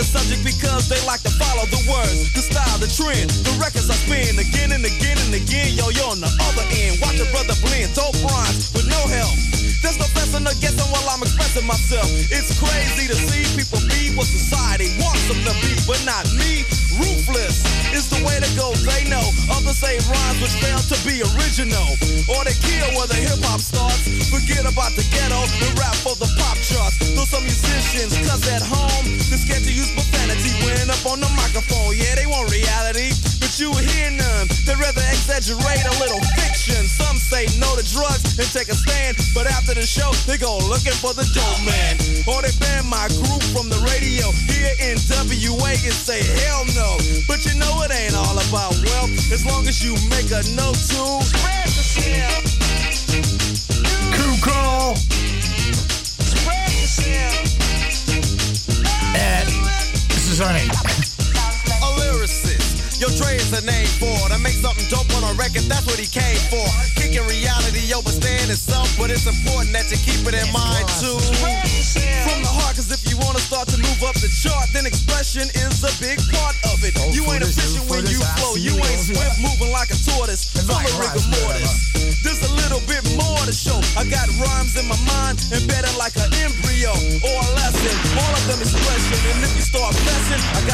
The 0.03 0.19
subject 0.19 0.43
because 0.43 0.91
they 0.91 0.99
like 1.07 1.23
to 1.23 1.31
follow 1.39 1.63
the 1.71 1.79
words, 1.87 2.27
the 2.35 2.43
style, 2.43 2.77
the 2.83 2.91
trend. 2.91 3.31
The 3.47 3.55
records 3.55 3.87
I 3.87 3.95
spin 3.95 4.35
again 4.35 4.75
and 4.75 4.83
again 4.83 5.15
and 5.23 5.31
again. 5.31 5.71
Yo, 5.79 5.87
yo, 5.95 6.11
on 6.11 6.19
the 6.19 6.27
other 6.27 6.65
end, 6.75 6.99
watch 6.99 7.15
a 7.23 7.27
brother 7.31 7.55
blend 7.63 7.95
dope 7.95 8.17
rhymes 8.27 8.71
with 8.75 8.87
no 8.91 8.99
help. 9.07 9.35
There's 9.79 9.99
no 9.99 10.07
fessing 10.11 10.43
or 10.43 10.55
guessing 10.59 10.87
while 10.91 11.07
I'm 11.07 11.23
expressing 11.23 11.67
myself. 11.67 12.07
It's 12.27 12.51
crazy 12.59 13.07
to 13.07 13.15
see 13.15 13.43
people 13.55 13.79
be 13.87 14.15
what 14.15 14.27
society 14.27 14.62
say 19.83 19.99
rhymes 20.07 20.39
which 20.39 20.55
fail 20.63 20.79
to 20.79 20.97
be 21.03 21.19
original. 21.35 21.89
Or 22.31 22.39
they 22.47 22.55
kill 22.63 22.89
where 22.95 23.07
the 23.11 23.19
hip 23.19 23.43
hop 23.43 23.59
starts. 23.59 24.07
Forget 24.31 24.63
about 24.63 24.95
the 24.95 25.03
ghetto 25.11 25.43
and 25.43 25.73
rap 25.75 25.95
for 25.99 26.15
the 26.15 26.29
pop 26.39 26.57
charts. 26.63 26.97
Though 27.13 27.27
some 27.27 27.43
musicians, 27.43 28.15
at 28.47 28.63
home, 28.63 29.05
they're 29.27 29.43
scared 29.43 29.63
to 29.63 29.73
use 29.73 29.91
profanity 29.91 30.51
when 30.63 30.89
up 30.89 31.03
on 31.05 31.19
the 31.19 31.29
microphone. 31.35 31.95
Yeah, 31.95 32.15
they 32.15 32.25
want 32.25 32.49
reality, 32.51 33.11
but 33.39 33.51
you 33.59 33.71
hear. 33.75 34.22
They 34.65 34.75
rather 34.75 35.03
exaggerate 35.11 35.83
a 35.83 35.93
little 35.99 36.23
fiction. 36.39 36.87
Some 36.87 37.17
say 37.17 37.47
no 37.59 37.75
to 37.75 37.83
drugs 37.83 38.39
and 38.39 38.47
take 38.47 38.69
a 38.69 38.75
stand, 38.75 39.17
but 39.35 39.45
after 39.45 39.73
the 39.73 39.83
show, 39.83 40.11
they 40.23 40.37
go 40.37 40.57
looking 40.71 40.95
for 41.03 41.11
the 41.13 41.27
dope 41.35 41.61
man. 41.67 41.99
Or 42.23 42.39
they 42.39 42.55
ban 42.63 42.87
my 42.87 43.11
group 43.11 43.43
from 43.51 43.67
the 43.67 43.75
radio 43.83 44.31
here 44.47 44.71
in 44.79 44.95
WA 45.11 45.75
and 45.75 45.91
say 45.91 46.23
hell 46.23 46.63
no. 46.79 46.95
But 47.27 47.43
you 47.43 47.59
know 47.59 47.83
it 47.83 47.91
ain't 47.91 48.15
all 48.15 48.39
about 48.39 48.71
wealth 48.87 49.11
as 49.35 49.45
long 49.45 49.67
as 49.67 49.83
you 49.83 49.99
make 50.07 50.31
a 50.31 50.39
note 50.55 50.79
to 50.79 51.01
spread 51.27 51.67
yourself. 51.67 52.47
Cool 54.15 54.37
call. 54.39 54.95
Spread 56.23 56.71
yourself. 56.71 57.43
En 59.19 59.43
Suzanne. 60.15 60.63
A 60.63 60.71
lyricist. 60.71 61.02
Yo, 61.02 61.02
Dre 63.15 63.37
is 63.37 63.53
a 63.53 63.63
name 63.65 63.87
for 64.01 64.17
to 64.29 64.37
make 64.41 64.57
something 64.57 64.83
dope 64.89 65.07
on 65.15 65.23
a 65.23 65.33
record. 65.37 65.63
That's 65.71 65.85
what 65.85 66.01
he 66.01 66.09
came 66.09 66.39
for. 66.49 66.65
Kicking 66.99 67.23
reality 67.29 67.93
over 67.93 68.09
staying 68.09 68.49
itself, 68.49 68.89
but 68.97 69.13
it's 69.13 69.29
important 69.29 69.71
that 69.77 69.87
you 69.93 69.99
keep 70.01 70.25
it 70.25 70.35
in 70.35 70.49
mind 70.51 70.87
too. 70.99 71.15
From 72.25 72.41
the 72.41 72.49
heart, 72.49 72.75
cause 72.75 72.89
if 72.89 73.05
you 73.05 73.15
wanna 73.21 73.39
start 73.39 73.69
to 73.69 73.77
move 73.77 74.01
up 74.03 74.17
the 74.17 74.27
chart, 74.27 74.67
then 74.73 74.89
expression 74.89 75.45
is 75.53 75.85
a 75.85 75.93
big 76.01 76.17
part 76.33 76.57
of 76.73 76.81
it. 76.81 76.97
Oh, 76.97 77.13
you 77.13 77.21
ain't 77.29 77.45
efficient 77.45 77.85
when 77.85 78.03
you 78.09 78.17
flow. 78.41 78.57
You 78.57 78.73
you, 78.73 78.81
ain't 78.81 79.05
swift, 79.05 79.37
moving 79.37 79.69
like 79.69 79.93
a 79.93 79.97
tortoise. 79.99 80.49
Full 80.49 80.73
of 80.73 80.97
rigor 80.97 81.21
mortis. 81.37 81.93
There's 82.25 82.41
a 82.41 82.53
little 82.65 82.81
bit 82.89 83.05
more 83.13 83.37
to 83.45 83.53
show. 83.53 83.77
I 83.93 84.09
got 84.09 84.25
rhymes 84.41 84.73
in 84.79 84.89
my 84.89 84.97
mind 85.05 85.37
embedded 85.53 85.93
like 86.01 86.17
an 86.17 86.31
embryo 86.41 86.89
or 87.21 87.37
a 87.37 87.49
lesson. 87.61 87.93
All 88.17 88.33
of 88.33 88.43
them 88.49 88.59
expression. 88.63 89.19
And 89.29 89.45
if 89.45 89.53
you 89.53 89.61
start 89.61 89.93
messing, 90.01 90.41
I 90.57 90.65
got 90.65 90.72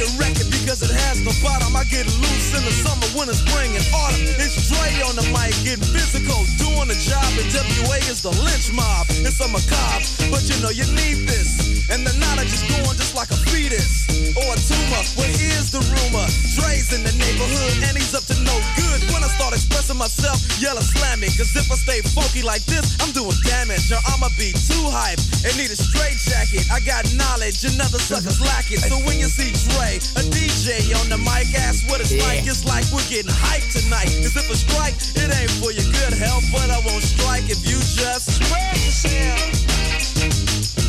your 0.00 0.08
record 0.16 0.48
because 0.48 0.80
it 0.80 0.88
has 0.88 1.20
no 1.20 1.30
bottom. 1.44 1.76
I 1.76 1.84
get 1.84 2.08
loose 2.08 2.48
in 2.56 2.64
the 2.64 2.72
summer, 2.72 3.04
winter, 3.12 3.36
spring, 3.36 3.76
and 3.76 3.84
autumn. 3.92 4.24
It's 4.40 4.56
Dre 4.72 4.88
on 5.04 5.14
the 5.14 5.26
mic, 5.28 5.52
getting 5.60 5.84
physical, 5.84 6.40
doing 6.56 6.88
the 6.88 6.96
job. 6.96 7.28
And 7.36 7.46
WA 7.52 8.00
is 8.08 8.24
the 8.24 8.32
lynch 8.40 8.72
mob. 8.72 9.06
It's 9.20 9.36
a 9.44 9.48
macabre, 9.52 10.32
but 10.32 10.40
you 10.48 10.56
know 10.64 10.72
you 10.72 10.88
need 10.96 11.28
this. 11.28 11.84
And 11.92 12.06
the 12.06 12.14
knowledge 12.16 12.48
is 12.48 12.64
going 12.70 12.96
just 12.96 13.12
like 13.12 13.28
a 13.28 13.38
fetus 13.50 14.06
or 14.38 14.46
a 14.46 14.58
tumor. 14.62 15.02
Where 15.18 15.34
is 15.34 15.74
the 15.74 15.82
rumor. 15.82 16.26
Dre's 16.54 16.94
in 16.94 17.02
the 17.02 17.10
neighborhood 17.18 17.74
and 17.90 17.98
he's 17.98 18.14
up 18.14 18.22
to 18.30 18.36
no 18.46 18.54
good. 18.78 19.00
When 19.10 19.26
I 19.26 19.30
start 19.34 19.58
expressing 19.58 19.98
myself, 19.98 20.38
yell 20.62 20.78
slam 20.78 21.18
me. 21.18 21.26
Cause 21.34 21.50
if 21.58 21.66
I 21.66 21.74
stay 21.74 21.98
funky 22.14 22.46
like 22.46 22.62
this, 22.70 22.94
I'm 23.02 23.10
doing 23.10 23.34
damage. 23.42 23.90
Or 23.90 23.98
I'ma 24.06 24.30
be 24.38 24.54
too 24.54 24.86
hype 24.86 25.18
and 25.42 25.50
need 25.58 25.74
a 25.74 25.78
straight 25.78 26.18
jacket. 26.22 26.70
I 26.70 26.78
got 26.86 27.10
knowledge 27.18 27.66
another 27.66 27.98
suckers 27.98 28.38
lack 28.38 28.70
it. 28.70 28.78
So 28.86 28.94
when 29.02 29.18
you 29.18 29.26
see 29.26 29.50
Dre, 29.74 29.89
a 29.96 30.22
DJ 30.30 30.94
on 31.00 31.08
the 31.08 31.18
mic, 31.18 31.50
ask 31.58 31.88
what 31.90 32.00
it's 32.00 32.14
like. 32.14 32.46
It's 32.46 32.64
like 32.64 32.84
we're 32.92 33.02
getting 33.10 33.32
hyped 33.32 33.72
tonight. 33.74 34.06
Cause 34.22 34.36
if 34.36 34.50
I 34.50 34.54
strike, 34.54 34.94
it 35.18 35.26
ain't 35.34 35.50
for 35.58 35.72
your 35.72 35.88
good 35.90 36.14
health. 36.14 36.44
But 36.52 36.70
I 36.70 36.78
won't 36.86 37.02
strike 37.02 37.50
if 37.50 37.66
you 37.66 37.78
just 37.78 38.38
spread 38.38 38.76
yourself. 38.86 39.50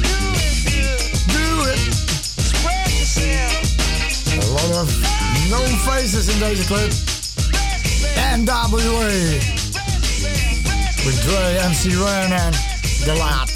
Do 0.06 0.18
it. 0.38 0.54
Do 1.34 1.48
it. 1.72 1.82
Spread 2.46 2.90
yourself. 2.94 3.64
A 4.38 4.50
lot 4.54 4.70
of 4.82 4.88
known 5.50 5.74
faces 5.82 6.28
in 6.28 6.40
deze 6.40 6.64
clip. 6.66 6.94
NWA. 8.38 9.10
With 11.06 11.22
Dre, 11.22 11.70
MC 11.70 11.94
Ren 11.94 12.32
en 12.32 12.52
De 13.06 13.14
Laat. 13.18 13.52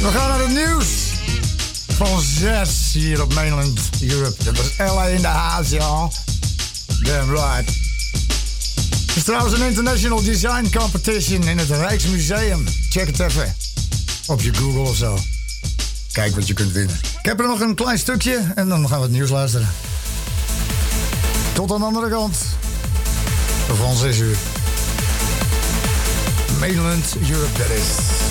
We 0.00 0.10
gaan 0.10 0.28
naar 0.28 0.38
het 0.38 0.50
nieuws. 0.50 1.03
Van 1.96 2.20
6 2.20 2.92
hier 2.92 3.22
op 3.22 3.34
mainland 3.34 3.80
Europe. 4.00 4.44
Dat 4.44 4.56
was 4.56 4.70
LA 4.76 5.04
in 5.04 5.20
de 5.20 5.26
haas, 5.26 5.68
ja. 5.68 6.08
Damn 7.02 7.30
right. 7.30 7.68
Het 9.06 9.16
is 9.16 9.24
trouwens 9.24 9.60
een 9.60 9.66
International 9.66 10.22
Design 10.22 10.70
Competition 10.78 11.42
in 11.42 11.58
het 11.58 11.70
Rijksmuseum. 11.70 12.64
Check 12.90 13.06
het 13.06 13.20
even. 13.20 13.54
Op 14.26 14.40
je 14.40 14.54
Google 14.54 14.80
of 14.80 14.96
zo. 14.96 15.18
Kijk 16.12 16.34
wat 16.34 16.46
je 16.46 16.54
kunt 16.54 16.72
winnen. 16.72 16.96
Ik 17.18 17.24
heb 17.24 17.40
er 17.40 17.46
nog 17.46 17.60
een 17.60 17.74
klein 17.74 17.98
stukje 17.98 18.52
en 18.54 18.68
dan 18.68 18.88
gaan 18.88 18.98
we 18.98 19.04
het 19.04 19.12
nieuws 19.12 19.30
luisteren. 19.30 19.68
Tot 21.52 21.72
aan 21.72 21.78
de 21.78 21.86
andere 21.86 22.10
kant. 22.10 22.36
Van 23.76 23.96
6 23.96 24.18
uur. 24.18 24.36
Mainland 26.58 27.04
Europe, 27.30 27.58
dat 27.58 27.68
is. 27.68 28.23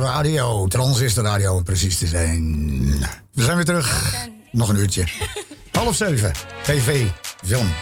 Radio. 0.00 0.66
Transistor 0.66 1.24
Radio, 1.24 1.54
om 1.54 1.62
precies 1.62 1.98
te 1.98 2.06
zijn. 2.06 3.06
We 3.32 3.42
zijn 3.42 3.56
weer 3.56 3.64
terug. 3.64 4.14
Nog 4.50 4.68
een 4.68 4.76
uurtje. 4.76 5.04
Half 5.72 5.96
zeven. 5.96 6.32
TV, 6.62 7.06
film. 7.44 7.72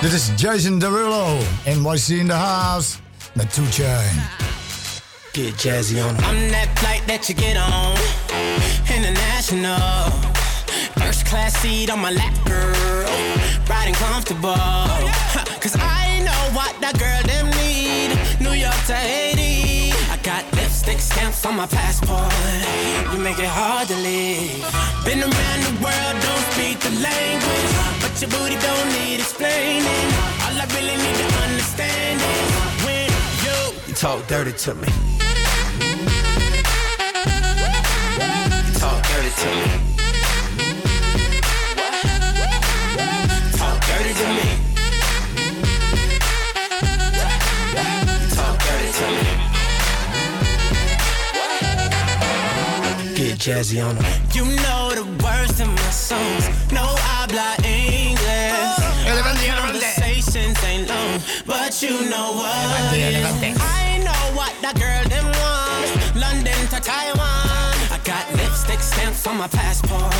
Dit 0.00 0.12
is 0.12 0.28
Jason 0.36 0.78
Derulo. 0.78 1.38
NYC 1.64 2.08
in 2.08 2.26
the 2.26 2.34
house. 2.34 2.96
Met 3.32 3.54
Two 3.54 3.64
Chain. 3.70 4.22
Get 5.32 5.62
jazzy 5.62 6.00
on. 6.02 6.16
I'm 6.16 6.50
that 6.50 6.68
flight 6.74 7.06
that 7.06 7.26
you 7.26 7.38
get 7.38 7.56
on. 7.56 7.96
International. 8.96 10.10
First 10.94 11.24
class 11.24 11.54
seat 11.60 11.90
on 11.90 12.00
my 12.00 12.12
lap, 12.12 12.34
girl. 12.44 13.10
Riding 13.68 13.94
comfortable. 13.94 14.54
Cause 15.60 15.76
I 15.76 16.20
know 16.24 16.54
what 16.54 16.74
that 16.80 16.98
girl 16.98 17.22
them 17.26 17.50
need. 17.50 18.18
New 18.40 18.56
York 18.56 18.84
to 18.86 19.29
stamps 20.86 21.44
on 21.44 21.56
my 21.56 21.66
passport. 21.66 22.32
You 23.12 23.18
make 23.18 23.38
it 23.38 23.46
hard 23.46 23.88
to 23.88 23.96
leave. 23.96 24.64
Been 25.04 25.20
around 25.20 25.60
the 25.68 25.74
world, 25.84 26.16
don't 26.22 26.44
speak 26.52 26.80
the 26.80 26.90
language. 27.00 27.72
But 28.00 28.20
your 28.20 28.30
booty 28.30 28.56
don't 28.56 28.88
need 28.98 29.20
explaining. 29.20 30.08
All 30.44 30.56
I 30.56 30.66
really 30.74 30.96
need 30.96 31.16
to 31.16 31.28
understand 31.44 32.20
is 32.20 32.50
when 32.84 33.08
you, 33.44 33.58
You 33.88 33.94
talk 33.94 34.26
dirty 34.26 34.52
to 34.52 34.74
me. 34.74 34.88
You 38.66 38.74
talk 38.78 39.02
dirty 39.06 39.30
to 39.42 39.48
me. 39.56 39.79
Jazzy 53.40 53.80
on 53.80 53.96
'em. 53.96 54.04
You 54.34 54.44
know 54.44 54.92
the 54.92 55.06
words 55.24 55.60
in 55.60 55.68
my 55.68 55.90
songs. 55.90 56.44
No 56.70 56.84
I 56.84 57.00
habla 57.08 57.48
English. 57.64 58.52
Oh, 58.52 59.40
Conversations 59.64 60.58
ain't 60.70 60.86
long, 60.88 61.16
but 61.46 61.72
you 61.82 61.94
know 62.12 62.28
what 62.40 62.92
it 62.92 63.14
is. 63.16 63.56
I 63.80 63.96
know 64.06 64.22
what 64.38 64.52
that 64.60 64.74
girl 64.84 65.04
them 65.08 65.26
want. 65.40 65.88
London 66.24 66.60
to 66.72 66.78
Taiwan. 66.90 67.74
I 67.96 67.98
got 68.04 68.24
lipstick 68.36 68.80
stamps 68.80 69.26
on 69.26 69.38
my 69.38 69.48
passport. 69.48 70.12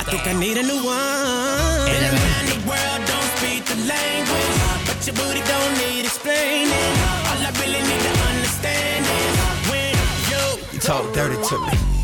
I 0.00 0.02
think 0.10 0.26
I 0.26 0.34
need 0.34 0.58
a 0.58 0.62
new 0.62 0.82
one. 0.84 1.88
And 1.94 2.02
around 2.12 2.46
the 2.52 2.60
world 2.70 3.00
don't 3.10 3.28
speak 3.38 3.64
the 3.72 3.78
language, 3.94 4.56
but 4.86 4.98
your 5.06 5.16
booty 5.16 5.42
don't 5.52 5.72
need 5.82 6.04
explaining. 6.04 6.92
All 7.28 7.40
I 7.48 7.50
really 7.62 7.82
need 7.90 8.02
to 8.08 8.14
understand 8.30 9.00
is 9.18 9.34
when 9.70 9.94
you 10.30 10.42
You 10.74 10.78
talk 10.78 11.04
dirty 11.14 11.38
to 11.48 11.58
me. 11.66 12.03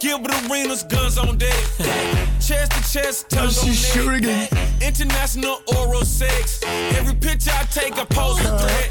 Gilbert 0.00 0.30
Arenas, 0.48 0.84
guns 0.84 1.18
on 1.18 1.36
deck. 1.38 1.56
Chest 2.40 2.70
to 2.70 2.82
chest, 2.92 3.30
tongues 3.30 3.58
on 3.58 3.64
she's 3.66 3.82
neck. 3.82 3.92
shooting. 3.92 4.48
International 4.80 5.60
oral 5.76 6.04
sex. 6.04 6.60
Every 6.94 7.16
picture 7.16 7.50
I 7.52 7.64
take, 7.64 7.98
I 7.98 8.04
post 8.04 8.40
a 8.42 8.56
threat. 8.58 8.90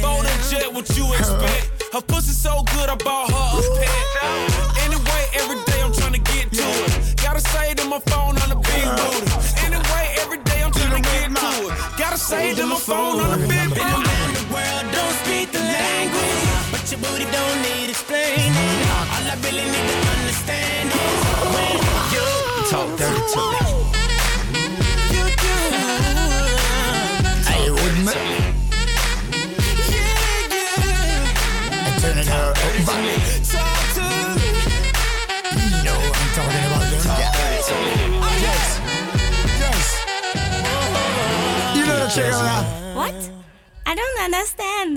Bold 0.00 0.26
and 0.26 0.42
jet, 0.48 0.72
what 0.72 0.88
you 0.96 1.12
expect? 1.14 1.82
Her 1.92 2.00
pussy 2.02 2.32
so 2.32 2.62
good, 2.74 2.88
I 2.88 2.94
bought 2.94 3.30
her 3.30 3.58
a 3.58 3.78
pet. 3.78 4.84
Anyway, 4.86 5.22
every 5.34 5.58
day 5.64 5.82
I'm 5.82 5.92
trying 5.92 6.12
to 6.12 6.20
get 6.20 6.52
to 6.52 6.62
it. 6.62 7.16
Gotta 7.20 7.40
say 7.40 7.74
to 7.74 7.84
my 7.86 7.98
phone 8.06 8.38
on 8.38 8.48
the 8.48 8.60
big 8.62 8.86
booty. 8.94 9.26
Anyway, 9.66 10.06
every 10.22 10.38
day 10.38 10.62
I'm 10.62 10.70
trying 10.70 11.02
to 11.02 11.10
get 11.10 11.34
to 11.34 11.50
it. 11.66 11.98
Gotta 11.98 12.18
say 12.18 12.54
to 12.54 12.64
my 12.64 12.76
phone 12.78 13.20
on 13.20 13.40
the 13.40 13.46
big 13.48 13.68
booty. 13.70 13.80
around 13.80 14.34
the 14.38 14.46
world, 14.54 14.84
don't 14.94 15.14
speak 15.24 15.50
the 15.50 15.58
language. 15.58 16.70
But 16.70 16.86
your 16.92 17.00
booty 17.00 17.26
don't 17.26 17.58
need 17.62 17.90
explaining. 17.90 18.87
All 19.38 19.44
I 19.44 19.50
really 19.50 19.62
need 19.70 19.86
to 19.88 19.98
understand 20.18 20.90
is 20.90 21.22
when 21.54 21.76
you 22.12 22.26
Talk 22.70 22.88
dirty 22.98 23.22
to 23.32 23.42
me. 23.54 23.62
you 25.14 25.24
do. 25.38 25.54
Hey, 27.46 27.64
with 27.70 27.98
me. 28.06 28.18
Yeah, 29.94 30.50
yeah. 30.50 32.00
Turn 32.00 32.18
it 32.18 32.28
up. 32.28 32.54
Back. 32.54 33.02
Talk 33.46 33.82
to 33.94 34.02
me. 34.34 34.48
You 35.54 35.82
know 35.84 35.98
I'm 36.02 36.28
talking 36.34 36.64
about. 36.66 36.82
don't 36.82 36.98
you? 36.98 37.78
Oh, 38.18 38.34
yes. 38.42 38.66
Yes. 39.62 39.86
You 41.76 41.82
know 41.86 41.96
that 41.96 42.10
shit, 42.12 42.24
Anna. 42.34 42.58
What? 42.96 43.18
I 43.86 43.94
don't 43.94 44.18
understand. 44.24 44.90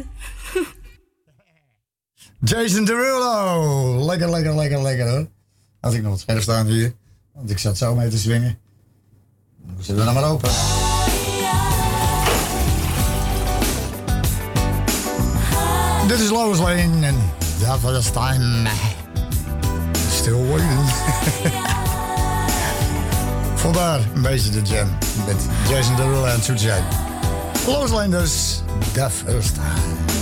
Jason 2.44 2.86
Derulo. 2.86 4.06
Lekker, 4.06 4.30
lekker, 4.30 4.56
lekker, 4.56 4.82
lekker 4.82 5.10
hoor. 5.10 5.28
Had 5.80 5.94
ik 5.94 6.02
nog 6.02 6.12
wat 6.12 6.20
scherp 6.20 6.42
staan 6.42 6.66
hier. 6.66 6.94
Want 7.34 7.50
ik 7.50 7.58
zat 7.58 7.78
zo 7.78 7.96
mee 7.96 8.10
te 8.10 8.18
swingen. 8.18 8.58
Dan 9.66 9.84
zitten 9.84 9.96
we 9.96 10.12
nou 10.12 10.14
maar 10.14 10.30
open. 10.30 10.50
Dit 16.08 16.20
is 16.20 16.30
Lois 16.30 16.60
Lane 16.60 17.06
en 17.06 17.16
that 17.60 17.82
was 17.82 18.12
time. 18.12 18.70
Still 20.12 20.48
waiting. 20.48 20.80
Vandaar 23.56 24.00
een 24.16 24.22
beetje 24.22 24.50
de 24.50 24.62
jam 24.62 24.89
met 25.26 25.38
Jason 25.70 25.96
Derulo 25.96 26.26
en 26.26 26.42
Toetje. 26.42 26.74
Lois 27.68 27.92
Lane 27.92 28.10
dus, 28.10 28.62
the 28.94 29.10
first 29.10 29.56
time. 29.56 30.21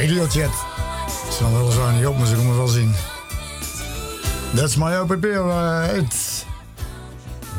videochat. 0.00 0.50
Ze 1.36 1.50
wel 1.50 1.60
weliswaar 1.60 1.92
niet 1.92 2.06
op, 2.06 2.18
maar 2.18 2.26
ze 2.26 2.34
kunnen 2.34 2.56
wel 2.56 2.68
zien. 2.68 2.94
That's 4.54 4.76
my 4.76 4.96
open 4.96 5.20
beer, 5.20 5.44
right? 5.44 6.44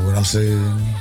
What 0.03 0.17
I'm 0.17 0.23
saying. 0.23 0.99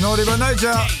Naughty 0.00 0.24
by 0.24 0.36
Nature. 0.36 0.99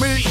me. 0.00 0.29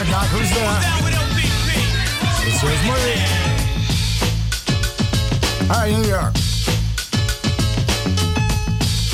knock, 0.00 0.08
knock, 0.08 0.28
who's 0.28 0.50
there? 0.50 0.80
This 2.44 2.62
is 2.62 2.82
Marie. 2.86 3.20
Hi, 5.68 5.90
New 5.90 6.08
York. 6.08 6.34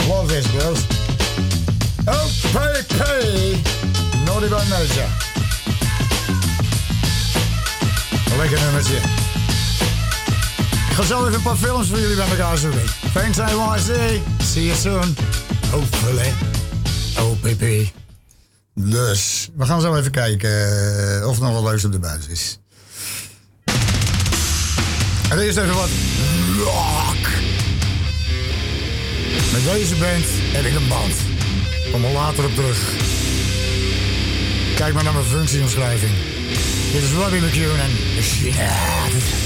Love 0.09 0.28
these 0.28 0.47
girls. 0.49 0.87
LPP, 2.07 3.03
Naughty 4.26 4.49
by 4.49 4.62
Manager. 4.68 5.09
Lekker 8.39 8.61
nummertje. 8.61 8.97
Ik 10.89 10.95
ga 10.95 11.03
zo 11.03 11.20
even 11.20 11.34
een 11.34 11.43
paar 11.43 11.57
films 11.57 11.89
voor 11.89 11.99
jullie 11.99 12.16
bij 12.16 12.28
elkaar 12.28 12.57
zoeken. 12.57 12.84
Thanks, 13.12 13.37
NYC. 13.37 14.20
See 14.43 14.64
you 14.64 14.76
soon. 14.76 15.16
Hopefully. 15.70 16.32
OPP. 17.18 18.05
Dus 18.80 19.50
we 19.56 19.64
gaan 19.64 19.80
zo 19.80 19.96
even 19.96 20.10
kijken 20.10 20.50
eh, 21.20 21.28
of 21.28 21.36
er 21.36 21.42
nog 21.42 21.52
wat 21.52 21.70
leuks 21.70 21.84
op 21.84 21.92
de 21.92 21.98
buis 21.98 22.26
is. 22.26 22.58
En 25.30 25.46
is 25.46 25.57
even 25.57 25.74
wat 25.74 25.88
rock. 26.57 27.28
Met 29.53 29.64
deze 29.64 29.94
band 29.94 30.24
heb 30.53 30.64
ik 30.64 30.74
een 30.74 30.88
band. 30.88 31.14
Kom 31.92 32.04
er 32.04 32.12
later 32.12 32.44
op 32.44 32.54
terug. 32.54 32.92
Kijk 34.74 34.94
maar 34.94 35.04
naar 35.04 35.12
mijn 35.12 35.24
functieomschrijving. 35.24 36.12
Dit 36.92 37.03
is 37.03 37.12
Robbie 37.12 37.40
McEwen 37.40 37.80
en 37.80 38.22
Shit. 38.22 39.45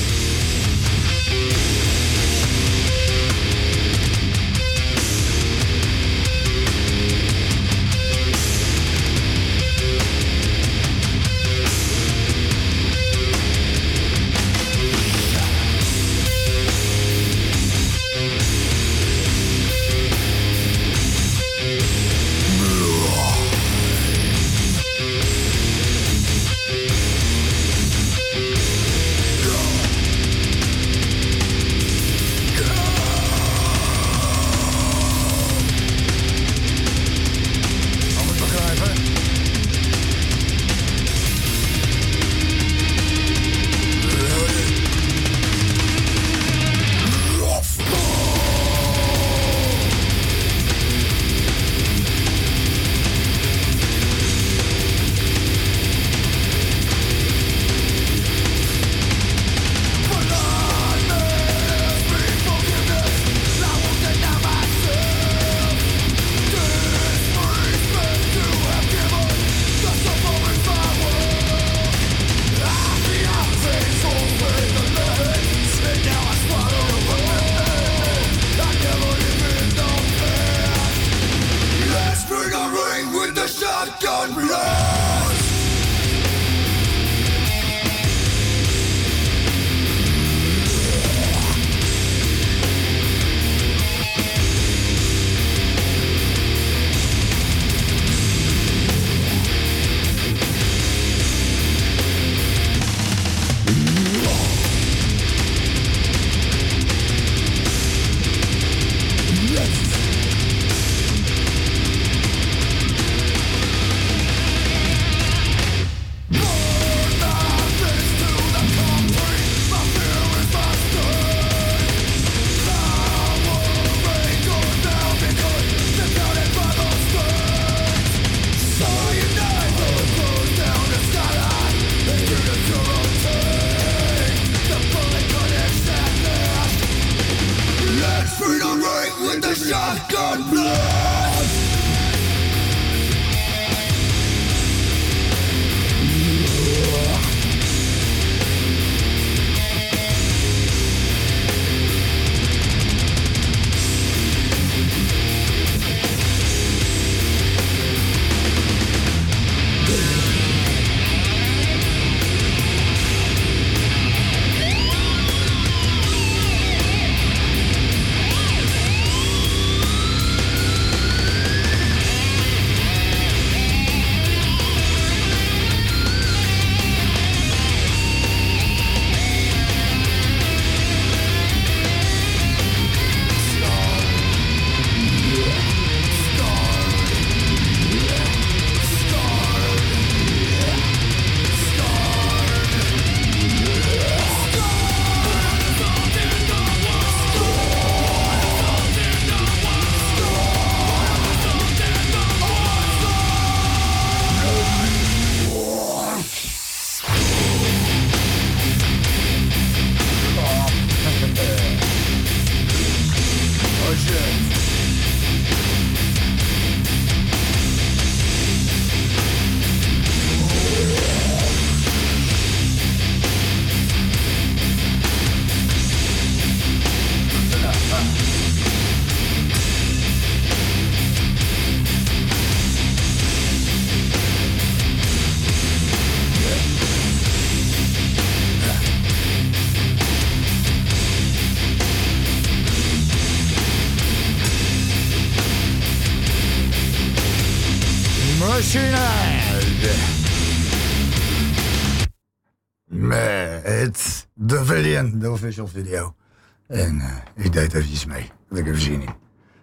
En 256.67 257.01
eh, 257.01 257.45
ik 257.45 257.53
deed 257.53 257.75
eventjes 257.75 258.05
mee. 258.05 258.31
Dat 258.49 258.59
ik 258.59 258.67
even 258.67 258.81
zin 258.81 259.03
in. 259.03 259.09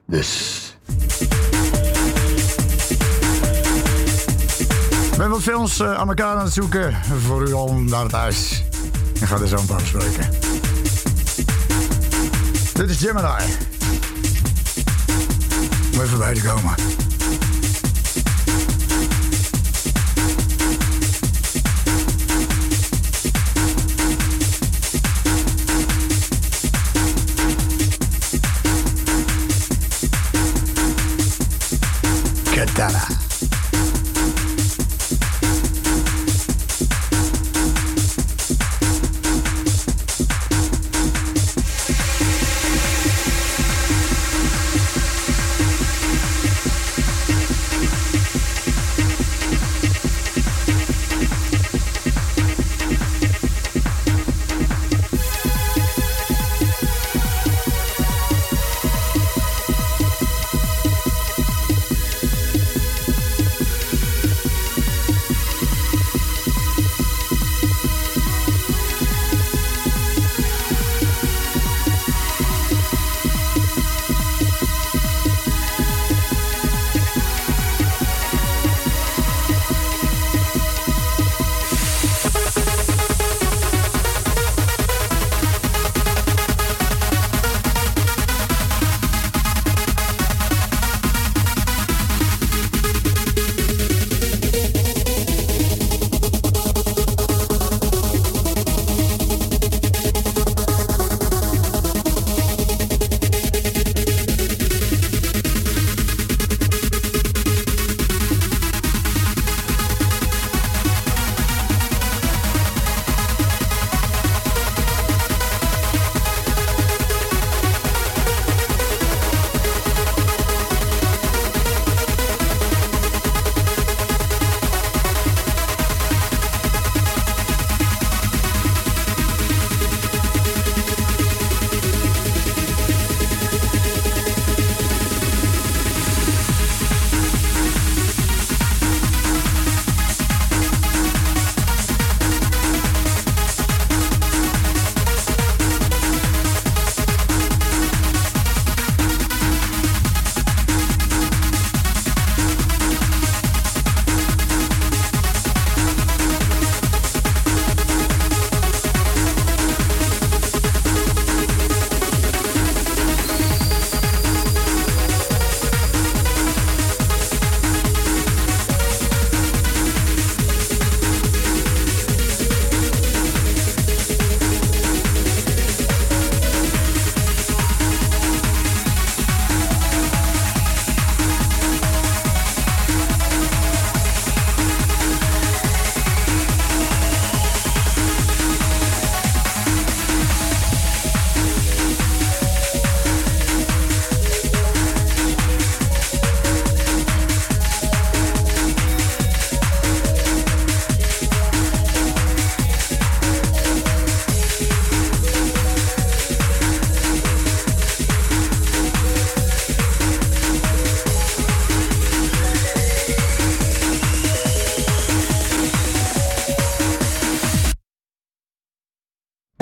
Dus... 0.08 0.78
Ik 5.12 5.18
ben 5.18 5.30
wat 5.30 5.42
films 5.42 5.80
eh, 5.80 5.94
aan 5.94 6.08
elkaar 6.08 6.36
aan 6.36 6.44
het 6.44 6.54
zoeken 6.54 6.96
voor 7.04 7.48
u 7.48 7.54
al 7.54 7.74
naar 7.74 8.04
het 8.04 8.12
huis. 8.12 8.64
Ik 9.14 9.28
ga 9.28 9.40
er 9.40 9.48
zo 9.48 9.58
een 9.58 9.66
paar 9.66 9.78
bespreken. 9.78 10.30
Dit 12.74 12.90
is 12.90 12.98
Gemini. 12.98 13.54
Om 15.94 16.02
even 16.02 16.18
bij 16.18 16.34
te 16.34 16.42
komen. 16.42 17.07
Dara. 32.78 33.27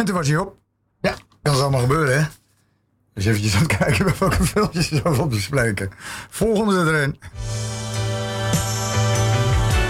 En 0.06 0.12
toen 0.12 0.20
was 0.20 0.30
hij 0.30 0.38
op. 0.38 0.56
Ja, 1.02 1.16
kan 1.42 1.54
kan 1.54 1.62
allemaal 1.62 1.80
gebeuren, 1.80 2.22
hè? 2.22 2.28
Dus 3.14 3.26
eventjes 3.26 3.56
aan 3.56 3.62
het 3.62 3.78
kijken 3.78 4.06
bij 4.06 4.14
welke 4.20 4.44
filmpjes 4.44 4.90
op 4.92 5.02
zoveel 5.04 5.28
bespreken. 5.28 5.90
Volgende 6.30 6.92
erin. 6.92 7.20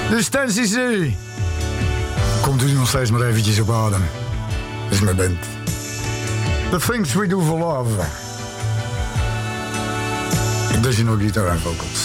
Dus 0.10 0.30
C. 0.30 1.14
Komt 2.42 2.62
u 2.62 2.72
nog 2.72 2.88
steeds 2.88 3.12
maar 3.12 3.22
eventjes 3.22 3.60
op 3.60 3.70
adem. 3.70 4.04
Dat 4.84 4.92
is 4.92 5.02
mijn 5.02 5.16
band. 5.16 5.38
The 6.72 6.92
Things 6.92 7.14
We 7.14 7.28
Do 7.28 7.42
For 7.42 7.58
Love. 7.58 7.96
Dat 10.82 10.86
is 10.86 10.98
nog 10.98 11.20
gitaar 11.20 11.48
en 11.48 11.60
vocals. 11.60 12.05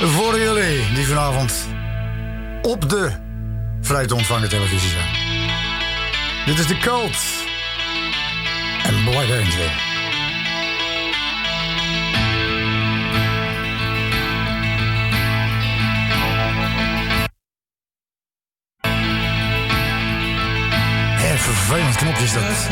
Voor 0.00 0.38
jullie 0.38 0.92
die 0.94 1.06
vanavond 1.06 1.68
op 2.62 2.88
de 2.88 3.10
vrij 3.80 4.06
te 4.06 4.14
ontvangen 4.14 4.48
televisie 4.48 4.90
zijn. 4.90 5.08
Dit 6.46 6.58
is 6.58 6.66
de 6.66 6.78
Cult 6.78 7.16
en 8.82 9.04
Black 9.04 9.30
Angel. 9.30 9.90
vervelend 21.42 21.96
knopje 21.96 22.24
is 22.24 22.32
dat. 22.32 22.68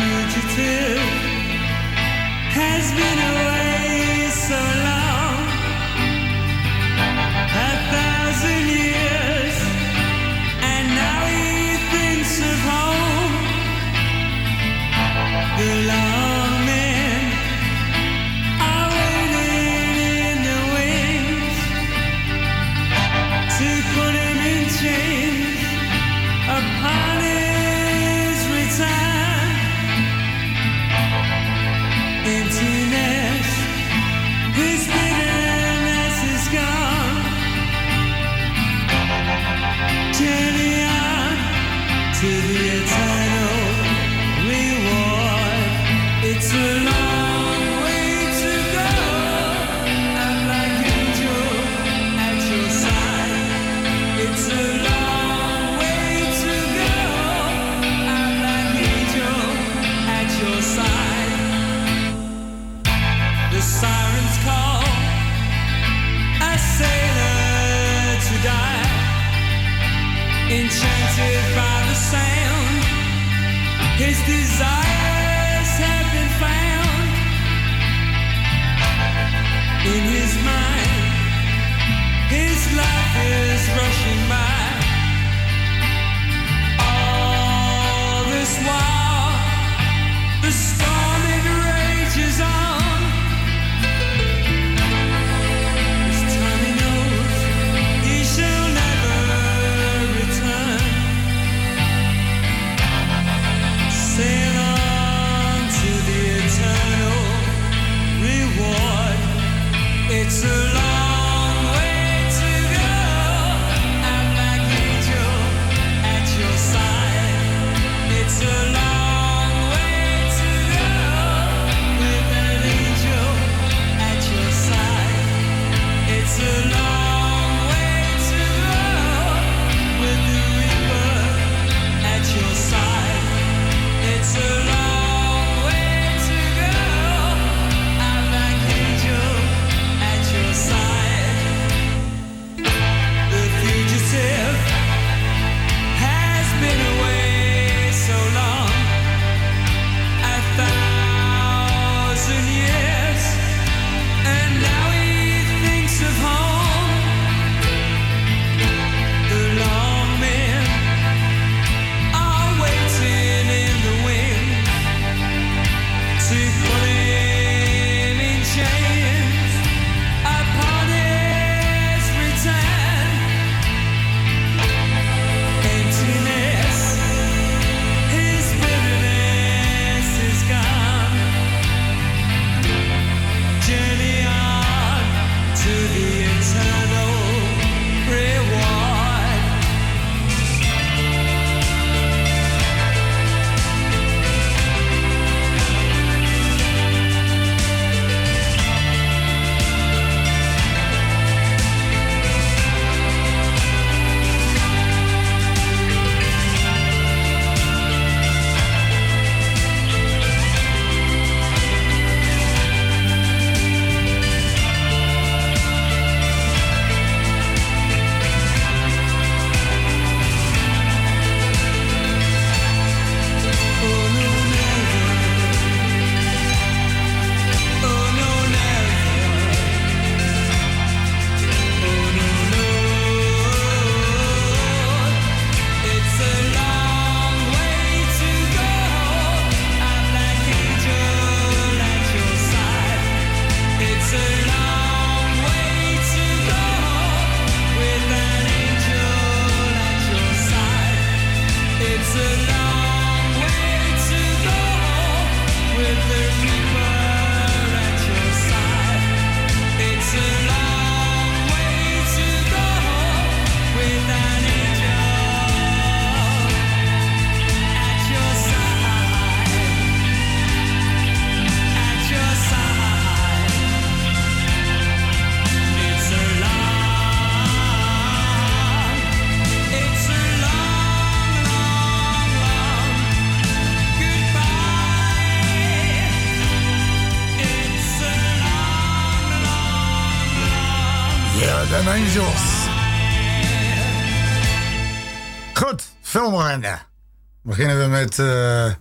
Met 298.01 298.19
eh, 298.19 298.73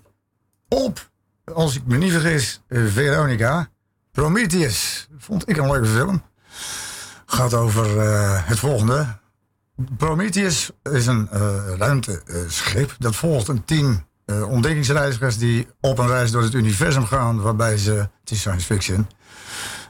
op, 0.68 1.10
als 1.54 1.76
ik 1.76 1.86
me 1.86 1.98
niet 1.98 2.12
vergis, 2.12 2.62
Veronica. 2.70 3.70
Prometheus. 4.12 5.08
Vond 5.18 5.50
ik 5.50 5.58
een 5.58 5.72
leuke 5.72 5.88
film. 5.88 6.22
Gaat 7.26 7.54
over 7.54 8.00
eh, 8.00 8.48
het 8.48 8.60
volgende. 8.60 9.18
Prometheus 9.98 10.72
is 10.84 11.06
een 11.06 11.30
eh, 11.30 11.76
ruimteschip 11.78 12.96
dat 13.00 13.16
volgt 13.16 13.48
een 13.48 13.66
team 13.66 14.08
ontdekkingsreizigers 14.48 15.38
die 15.38 15.68
op 15.82 15.98
een 15.98 16.08
reis 16.08 16.32
door 16.32 16.42
het 16.42 16.54
universum 16.54 17.06
gaan, 17.06 17.42
waarbij 17.42 17.78
ze, 17.78 17.92
het 17.92 18.32
is 18.32 18.40
science 18.40 18.66
fiction, 18.66 19.08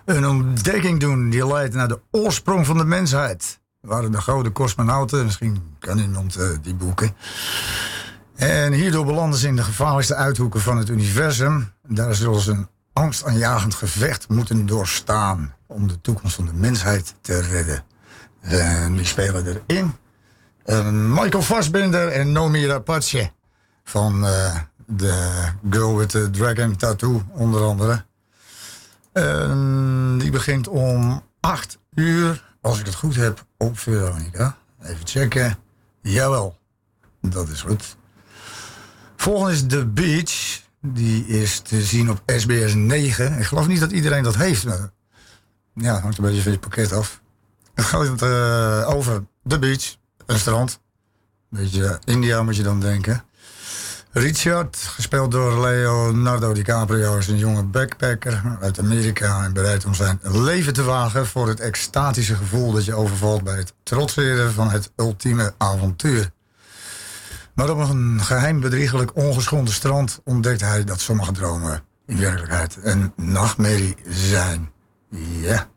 een 0.06 0.27
ontdekking 0.27 0.99
doen 0.99 1.30
die 1.30 1.47
leidt 1.47 1.73
naar 1.73 1.88
de 1.88 1.99
oorsprong 2.11 2.65
van 2.65 2.77
de 2.77 2.85
mensheid. 2.85 3.60
Waren 3.81 4.11
de 4.11 4.22
gouden 4.22 4.51
cosmonauten, 4.51 5.26
misschien 5.26 5.76
kan 5.80 5.97
iemand 5.97 6.35
eh, 6.35 6.49
die 6.61 6.73
boeken. 6.73 7.15
En 8.39 8.73
hierdoor 8.73 9.05
belanden 9.05 9.39
ze 9.39 9.47
in 9.47 9.55
de 9.55 9.63
gevaarlijkste 9.63 10.15
uithoeken 10.15 10.61
van 10.61 10.77
het 10.77 10.89
universum. 10.89 11.71
Daar 11.87 12.15
zullen 12.15 12.41
ze 12.41 12.51
een 12.51 12.67
angstaanjagend 12.93 13.75
gevecht 13.75 14.29
moeten 14.29 14.65
doorstaan 14.65 15.53
om 15.67 15.87
de 15.87 16.01
toekomst 16.01 16.35
van 16.35 16.45
de 16.45 16.53
mensheid 16.53 17.15
te 17.21 17.41
redden. 17.41 17.83
En 18.41 18.95
die 18.95 19.05
spelen 19.05 19.63
erin. 19.67 19.93
Michael 21.13 21.43
Fassbender 21.43 22.07
en 22.07 22.31
Nomi 22.31 22.67
Rapace 22.67 23.31
van 23.83 24.25
eh, 24.25 24.55
de 24.85 25.43
Girl 25.69 25.97
with 25.97 26.09
the 26.09 26.29
Dragon 26.29 26.75
Tattoo 26.75 27.23
onder 27.33 27.61
andere. 27.61 28.05
Die 30.17 30.31
begint 30.31 30.67
om 30.67 31.23
8 31.39 31.77
uur, 31.93 32.55
als 32.61 32.79
ik 32.79 32.85
het 32.85 32.95
goed 32.95 33.15
heb, 33.15 33.45
op 33.57 33.79
Veronica. 33.79 34.57
Even 34.83 35.07
checken. 35.07 35.57
Jawel, 36.01 36.57
dat 37.21 37.49
is 37.49 37.61
goed. 37.61 37.97
Volgende 39.19 39.51
is 39.51 39.63
The 39.67 39.85
Beach. 39.85 40.61
Die 40.81 41.27
is 41.27 41.59
te 41.59 41.81
zien 41.81 42.09
op 42.09 42.21
SBS 42.25 42.73
9. 42.73 43.37
Ik 43.39 43.45
geloof 43.45 43.67
niet 43.67 43.79
dat 43.79 43.91
iedereen 43.91 44.23
dat 44.23 44.35
heeft. 44.35 44.65
maar 44.65 44.91
Ja, 45.73 45.99
hangt 45.99 46.17
een 46.17 46.23
beetje 46.23 46.41
van 46.41 46.51
je 46.51 46.59
pakket 46.59 46.93
af. 46.93 47.21
Het 47.73 47.85
gaat 47.85 48.21
eh, 48.21 48.95
over 48.95 49.23
The 49.47 49.59
Beach, 49.59 49.95
een 50.25 50.39
strand. 50.39 50.79
Beetje 51.49 51.99
India 52.05 52.43
moet 52.43 52.55
je 52.55 52.63
dan 52.63 52.79
denken. 52.79 53.23
Richard, 54.11 54.77
gespeeld 54.77 55.31
door 55.31 55.61
Leonardo 55.61 56.53
DiCaprio, 56.53 57.17
is 57.17 57.27
een 57.27 57.37
jonge 57.37 57.63
backpacker 57.63 58.57
uit 58.61 58.79
Amerika 58.79 59.43
en 59.43 59.53
bereid 59.53 59.85
om 59.85 59.93
zijn 59.93 60.19
leven 60.23 60.73
te 60.73 60.83
wagen 60.83 61.27
voor 61.27 61.47
het 61.47 61.59
extatische 61.59 62.35
gevoel 62.35 62.71
dat 62.71 62.85
je 62.85 62.93
overvalt 62.93 63.43
bij 63.43 63.57
het 63.57 63.73
trotseren 63.83 64.53
van 64.53 64.69
het 64.69 64.91
ultieme 64.95 65.53
avontuur. 65.57 66.31
Maar 67.60 67.69
op 67.69 67.77
een 67.77 68.22
geheim 68.22 68.60
bedriegelijk 68.60 69.15
ongeschonden 69.15 69.73
strand 69.73 70.22
ontdekt 70.23 70.61
hij 70.61 70.84
dat 70.84 70.99
sommige 70.99 71.31
dromen 71.31 71.84
in 72.06 72.19
werkelijkheid 72.19 72.77
een 72.81 73.14
nachtmerrie 73.15 73.95
zijn. 74.07 74.72
Ja. 75.41 75.68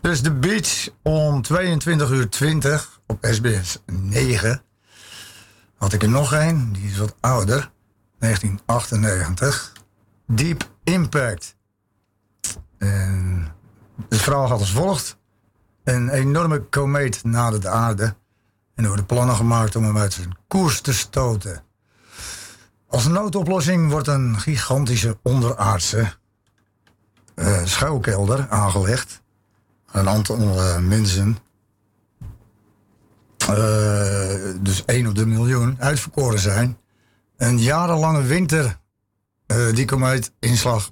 Dus 0.00 0.22
de 0.22 0.32
beach 0.32 0.88
om 1.02 1.42
22 1.42 2.10
uur 2.10 2.28
20 2.28 3.00
op 3.06 3.26
SBS 3.30 3.78
9 3.86 4.62
had 5.76 5.92
ik 5.92 6.02
er 6.02 6.08
nog 6.08 6.32
een, 6.32 6.72
die 6.72 6.90
is 6.90 6.98
wat 6.98 7.14
ouder. 7.20 7.70
1998. 8.18 9.72
Deep 10.26 10.70
Impact. 10.84 11.56
En 12.78 13.46
het 14.08 14.20
verhaal 14.20 14.48
gaat 14.48 14.60
als 14.60 14.72
volgt. 14.72 15.18
Een 15.84 16.08
enorme 16.08 16.60
komeet 16.60 17.24
nadert 17.24 17.62
de 17.62 17.68
aarde. 17.68 18.14
En 18.80 18.86
er 18.86 18.92
worden 18.92 19.14
plannen 19.16 19.36
gemaakt 19.36 19.76
om 19.76 19.84
hem 19.84 19.98
uit 19.98 20.12
zijn 20.12 20.36
koers 20.48 20.80
te 20.80 20.94
stoten. 20.94 21.62
Als 22.88 23.06
noodoplossing 23.06 23.90
wordt 23.90 24.06
een 24.06 24.40
gigantische 24.40 25.18
onderaardse 25.22 26.12
eh, 27.34 27.64
schuilkelder 27.64 28.48
aangelegd. 28.48 29.22
Een 29.92 30.08
aantal 30.08 30.36
eh, 30.38 30.78
mensen 30.78 31.38
eh, 33.38 34.34
dus 34.60 34.84
1 34.84 35.06
op 35.06 35.14
de 35.14 35.26
miljoen, 35.26 35.76
uitverkoren 35.78 36.40
zijn. 36.40 36.78
Een 37.36 37.58
jarenlange 37.58 38.22
winter 38.22 38.78
die 39.74 39.84
komeetinslag 39.84 40.90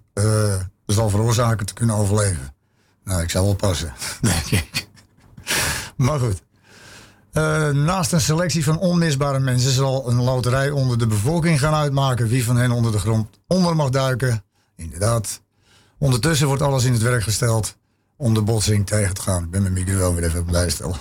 zal 0.87 1.11
veroorzaken 1.11 1.67
te 1.67 1.75
kunnen 1.75 1.97
overleven. 1.97 2.55
Nou, 3.05 3.23
ik 3.23 3.31
zal 3.31 3.45
wel 3.45 3.55
passen, 3.55 3.93
denk 4.21 4.47
ik. 4.47 4.89
Maar 5.97 6.19
goed. 6.19 6.47
Eh, 7.33 7.71
naast 7.71 8.13
een 8.13 8.21
selectie 8.21 8.65
van 8.65 8.79
onmisbare 8.79 9.39
mensen 9.39 9.71
zal 9.71 10.09
een 10.09 10.23
loterij 10.23 10.71
onder 10.71 10.99
de 10.99 11.07
bevolking 11.07 11.59
gaan 11.61 11.75
uitmaken 11.75 12.29
wie 12.29 12.45
van 12.45 12.57
hen 12.57 12.71
onder 12.71 12.93
de 12.93 12.99
grond 12.99 13.41
onder 13.47 13.77
mag 13.77 13.91
duiken. 13.91 14.45
Inderdaad. 14.77 15.43
Ondertussen 15.99 16.47
wordt 16.47 16.63
alles 16.63 16.85
in 16.85 16.93
het 16.93 17.03
werk 17.03 17.23
gesteld 17.23 17.77
om 18.17 18.35
de 18.35 18.43
botsing 18.43 18.87
tegen 18.87 19.15
te 19.15 19.21
gaan. 19.21 19.43
Ik 19.43 19.51
ben 19.51 19.63
mijn 19.63 19.75
microfoon 19.75 20.15
weer 20.15 20.25
even 20.25 20.41
op 20.41 20.47
bijstellen. 20.47 20.97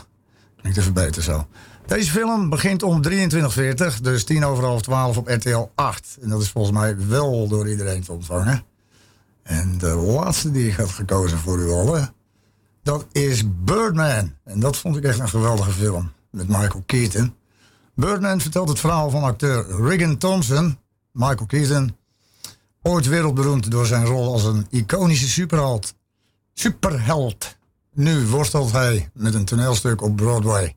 Klinkt 0.58 0.78
even 0.78 0.94
beter 0.94 1.24
zo. 1.24 1.48
Deze 1.86 2.12
film 2.12 2.50
begint 2.50 2.84
om 2.84 3.02
23.40, 3.10 4.02
dus 4.02 4.24
10 4.24 4.46
over 4.46 4.64
half 4.64 4.82
12 4.82 5.18
op 5.18 5.28
RTL 5.28 5.70
8. 5.76 6.18
En 6.22 6.30
dat 6.30 6.42
is 6.42 6.50
volgens 6.50 6.78
mij 6.78 7.08
wel 7.08 7.48
door 7.48 7.70
iedereen 7.70 8.04
te 8.04 8.12
ontvangen. 8.12 8.64
En 9.44 9.78
de 9.78 9.88
laatste 9.96 10.52
die 10.52 10.68
ik 10.68 10.76
had 10.76 10.90
gekozen 10.90 11.38
voor 11.38 11.60
u 11.60 11.72
allen, 11.72 12.14
dat 12.84 13.06
is 13.12 13.44
Birdman. 13.64 14.34
En 14.44 14.60
dat 14.60 14.78
vond 14.78 14.98
ik 14.98 15.04
echt 15.04 15.20
een 15.20 15.30
geweldige 15.30 15.72
film 15.72 16.12
met 16.38 16.48
Michael 16.48 16.84
Keaton. 16.86 17.36
Birdman 17.96 18.42
vertelt 18.42 18.70
het 18.70 18.80
verhaal 18.80 19.10
van 19.10 19.24
acteur 19.24 19.66
Regan 19.88 20.18
Thompson, 20.18 20.78
Michael 21.12 21.46
Keaton, 21.46 21.96
ooit 22.82 23.08
wereldberoemd 23.08 23.72
door 23.72 23.86
zijn 23.86 24.06
rol 24.06 24.34
als 24.34 24.44
een 24.44 24.68
iconische 24.70 25.28
superheld. 25.28 25.94
Superheld. 26.54 27.56
Nu 27.94 28.28
worstelt 28.28 28.72
hij 28.72 29.10
met 29.14 29.34
een 29.34 29.46
toneelstuk 29.46 30.02
op 30.02 30.16
Broadway. 30.16 30.76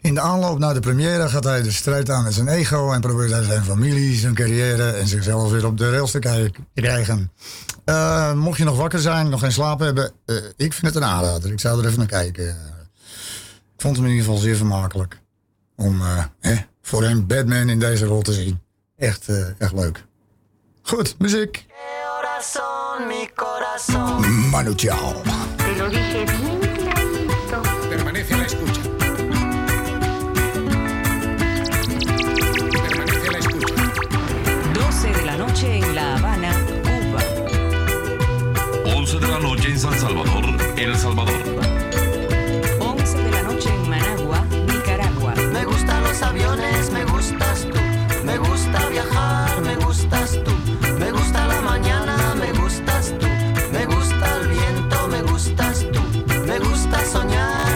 In 0.00 0.14
de 0.14 0.20
aanloop 0.20 0.58
naar 0.58 0.74
de 0.74 0.80
première 0.80 1.28
gaat 1.28 1.44
hij 1.44 1.62
de 1.62 1.70
strijd 1.70 2.10
aan 2.10 2.24
met 2.24 2.34
zijn 2.34 2.48
ego 2.48 2.92
en 2.92 3.00
probeert 3.00 3.30
hij 3.30 3.42
zijn 3.42 3.64
familie, 3.64 4.18
zijn 4.18 4.34
carrière 4.34 4.90
en 4.90 5.08
zichzelf 5.08 5.50
weer 5.50 5.66
op 5.66 5.78
de 5.78 5.90
rails 5.90 6.10
te 6.10 6.42
krijgen. 6.74 7.32
Eh, 7.84 8.32
mocht 8.32 8.58
je 8.58 8.64
nog 8.64 8.76
wakker 8.76 9.00
zijn, 9.00 9.28
nog 9.28 9.40
geen 9.40 9.52
slaap 9.52 9.78
hebben, 9.80 10.12
eh, 10.26 10.36
ik 10.56 10.72
vind 10.72 10.86
het 10.86 10.94
een 10.94 11.04
aanrader. 11.04 11.52
Ik 11.52 11.60
zou 11.60 11.80
er 11.80 11.86
even 11.86 11.98
naar 11.98 12.06
kijken. 12.06 12.56
Ik 13.80 13.86
vond 13.86 13.98
hem 13.98 14.06
in 14.06 14.12
ieder 14.12 14.26
geval 14.26 14.40
zeer 14.40 14.56
vermakelijk 14.56 15.20
om 15.76 16.00
eh, 16.00 16.24
hè, 16.40 16.54
voor 16.82 17.04
een 17.04 17.26
Batman 17.26 17.68
in 17.68 17.78
deze 17.78 18.04
rol 18.04 18.22
te 18.22 18.32
zien. 18.32 18.60
Echt, 18.96 19.28
eh, 19.28 19.60
echt 19.60 19.72
leuk. 19.72 20.04
Goed, 20.82 21.14
muziek. 21.18 21.66
Corazón, 22.04 23.06
mi 23.06 23.28
corazón. 23.34 24.48
Manu 24.50 24.72
Chao. 24.76 25.22
Te 25.56 25.74
lo 25.78 25.88
dije 25.88 26.24
bien 26.24 26.58
clarito. 26.58 27.60
Permanece 27.88 28.34
a 28.34 28.36
la 28.36 28.44
escucha. 28.44 28.80
Permanece 32.82 33.28
a 33.28 33.32
la 33.32 33.38
escucha. 33.38 33.74
12 34.72 35.12
de 35.12 35.24
la 35.24 35.36
noche 35.36 35.76
en 35.76 35.94
La 35.94 36.16
Habana, 36.16 36.52
Cuba. 36.82 37.22
11 38.94 39.18
de 39.18 39.26
la 39.26 39.38
noche 39.38 39.68
en 39.70 39.78
San 39.78 39.98
Salvador, 39.98 40.44
El 40.76 40.96
Salvador. 40.98 41.89
Aviones, 46.30 46.90
me 46.90 47.04
gustas 47.04 47.66
tú. 47.72 47.78
Me 48.24 48.38
gusta 48.38 48.88
viajar, 48.88 49.60
me 49.62 49.74
gustas 49.76 50.38
tú. 50.44 50.52
Me 50.98 51.10
gusta 51.10 51.46
la 51.46 51.60
mañana, 51.60 52.34
me 52.36 52.52
gustas 52.52 53.12
tú. 53.18 53.26
Me 53.72 53.84
gusta 53.86 54.26
el 54.40 54.48
viento, 54.48 55.08
me 55.08 55.22
gustas 55.22 55.86
tú. 55.92 56.02
Me 56.46 56.58
gusta 56.58 57.04
soñar, 57.04 57.69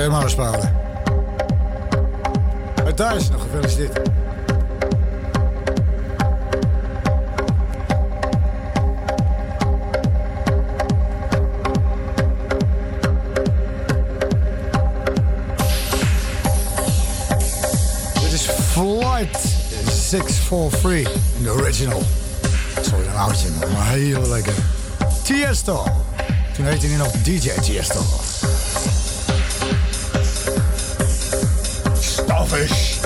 Peter 0.00 0.12
M. 0.12 0.14
Houspalen. 0.14 0.76
Uit 2.84 3.00
is 3.16 3.30
nog 3.30 3.42
gefeliciteerd. 3.42 3.94
Dit 18.20 18.32
is 18.32 18.42
Flight 18.42 19.38
643 19.90 21.12
in 21.36 21.42
de 21.42 21.50
original. 21.50 22.02
Sorry, 22.82 23.06
een 23.06 23.16
oudje, 23.16 23.48
maar 23.72 23.88
heel 23.88 24.28
lekker. 24.28 24.54
Tiesto. 25.22 25.84
Toen 26.54 26.64
heette 26.64 26.86
hij 26.86 26.96
nog 26.96 27.10
DJ 27.10 27.50
Tiesto. 27.60 28.19
Fresh. 32.60 32.99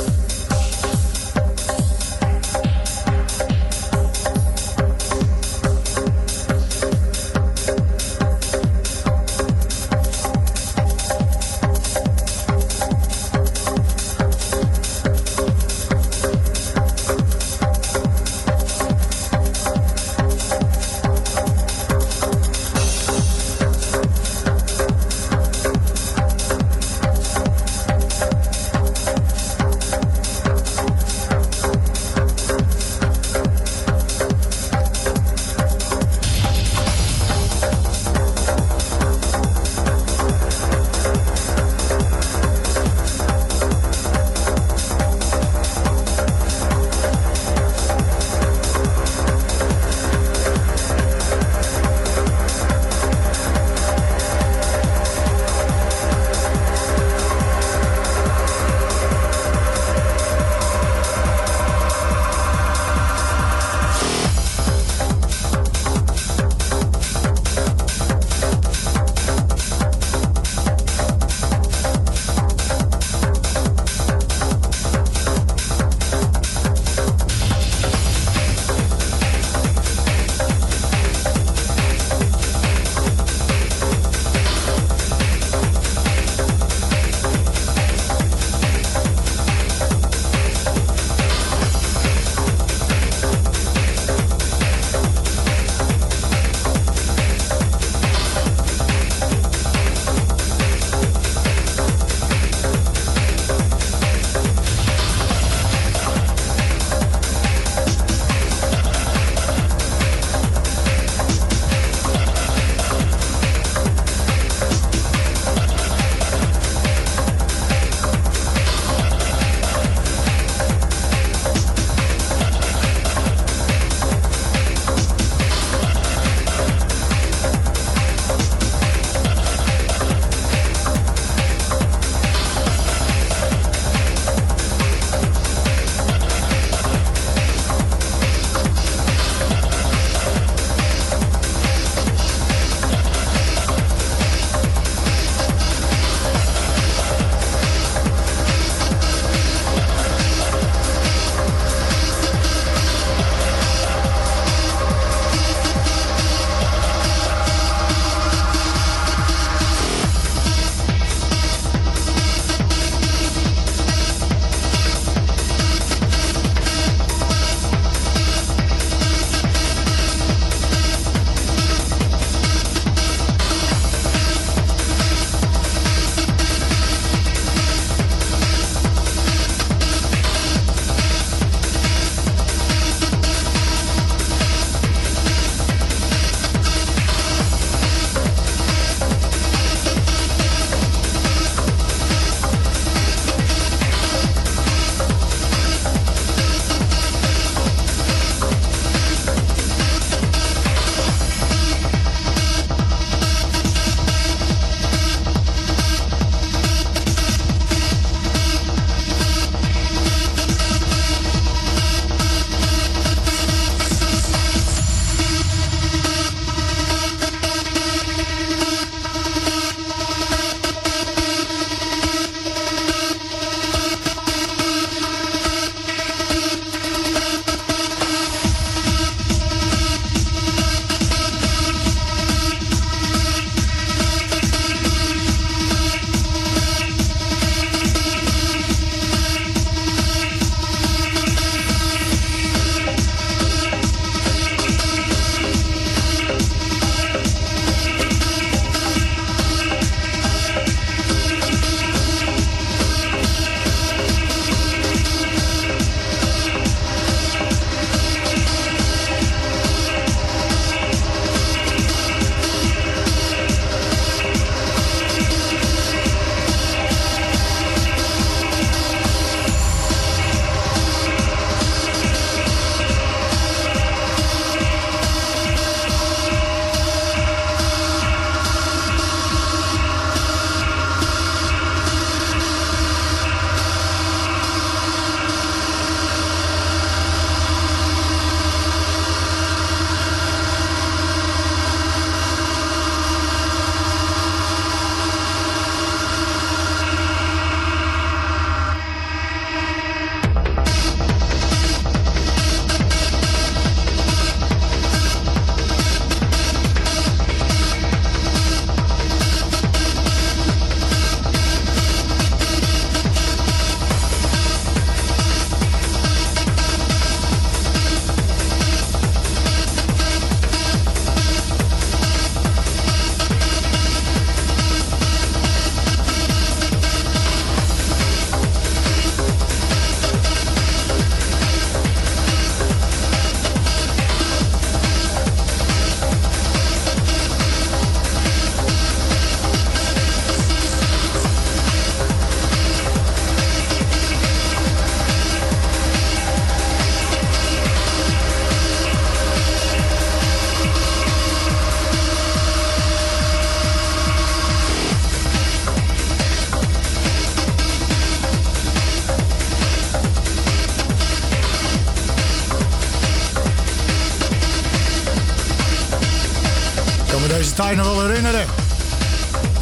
Tijd 367.75 367.87
nog 367.87 367.97
wel 367.97 368.07
herinneren. 368.09 368.47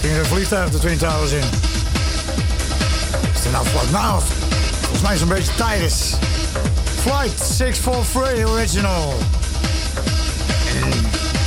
Ging 0.00 0.12
er 0.12 0.18
een 0.18 0.26
vliegtuig 0.26 0.70
de 0.70 0.78
Twin 0.78 0.98
Towers 0.98 1.30
in. 1.32 1.44
Is 3.34 3.44
er 3.44 3.50
nou 3.50 3.66
na? 3.90 4.16
of- 4.16 4.24
Volgens 4.80 5.02
mij 5.02 5.16
zo'n 5.16 5.28
beetje 5.28 5.54
tijd 5.54 5.82
is. 5.82 6.12
Flight 7.00 7.46
643 7.56 8.46
Original. 8.48 9.14
En 10.82 10.90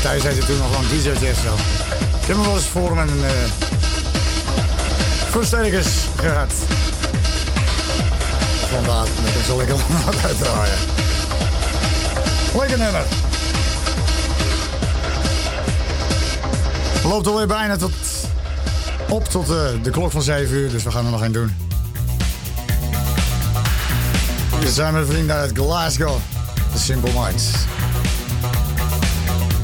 Thijs 0.01 0.23
heette 0.23 0.45
toen 0.45 0.57
nog 0.57 0.71
lang 0.71 0.87
DJ 0.87 1.25
Jeffro. 1.25 1.53
Ik 2.21 2.27
heb 2.27 2.35
hem 2.35 2.45
wel 2.45 2.55
eens 2.55 2.65
voor 2.65 2.97
hem 2.97 3.09
een 3.09 3.17
uh, 3.17 3.29
versterkers 5.29 5.87
gehad. 6.15 6.53
Vandaar 8.71 9.05
dat 9.23 9.33
ik 9.39 9.45
zo 9.45 9.57
lekker 9.57 9.75
lang 10.05 10.23
uitdraaien. 10.25 10.77
Lekker 12.57 12.77
nummer. 12.77 13.03
Loopt 17.09 17.27
alweer 17.27 17.47
bijna 17.47 17.77
tot, 17.77 17.91
op 19.09 19.25
tot 19.25 19.49
eh, 19.49 19.65
de 19.83 19.89
klok 19.89 20.11
van 20.11 20.21
7 20.21 20.55
uur, 20.55 20.71
dus 20.71 20.83
we 20.83 20.91
gaan 20.91 21.05
er 21.05 21.11
nog 21.11 21.21
een 21.21 21.31
doen. 21.31 21.55
We 24.59 24.71
zijn 24.71 24.93
met 24.93 25.07
vrienden 25.07 25.35
uit 25.35 25.51
Glasgow, 25.53 26.17
The 26.73 26.79
Simple 26.79 27.11
Minds. 27.19 27.51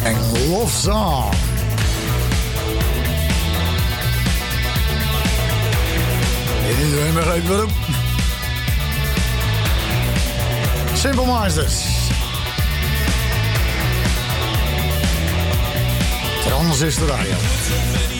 En 0.04 0.16
Love 0.50 0.78
Song. 0.78 1.34
En 6.68 6.86
iedereen 6.86 7.14
begrijpt 7.14 7.48
waarom. 7.48 7.70
Simple 10.94 11.26
Minds 11.26 11.56
dus. 11.56 11.91
Anders 16.62 16.82
is 16.82 16.96
de 16.96 17.06
radio. 17.06 18.11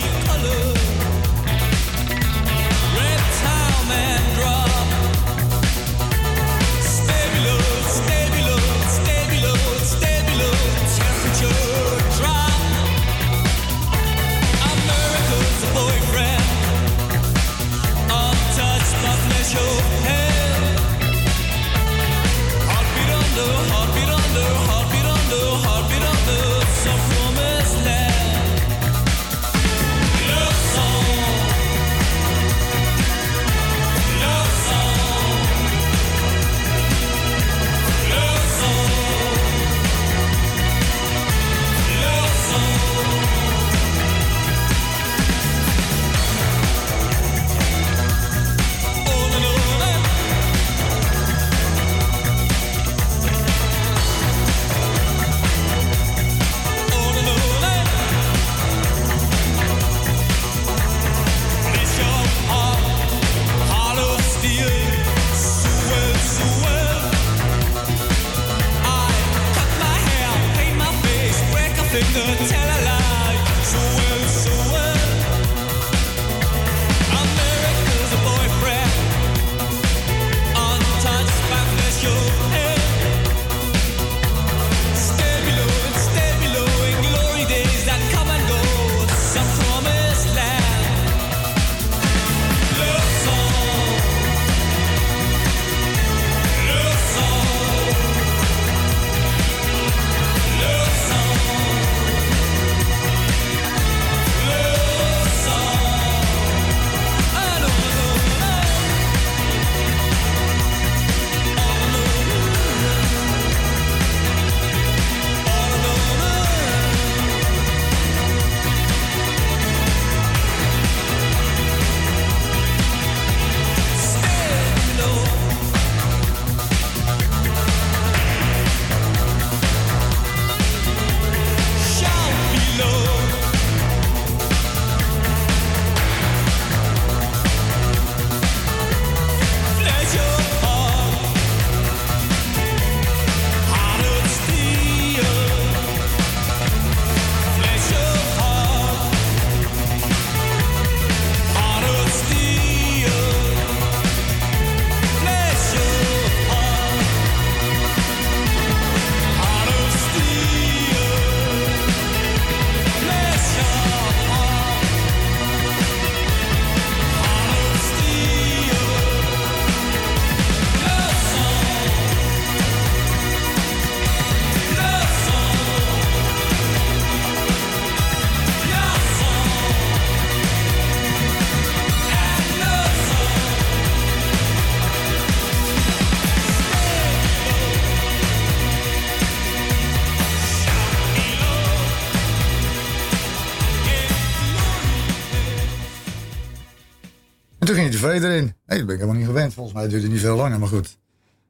Erin. 198.10 198.54
Nee, 198.66 198.78
dat 198.78 198.86
ben 198.86 198.94
ik 198.94 199.00
helemaal 199.00 199.14
niet 199.14 199.26
gewend. 199.26 199.54
Volgens 199.54 199.74
mij 199.74 199.88
duurde 199.88 200.02
het 200.02 200.12
niet 200.12 200.20
veel 200.20 200.36
langer, 200.36 200.58
maar 200.58 200.68
goed. 200.68 200.98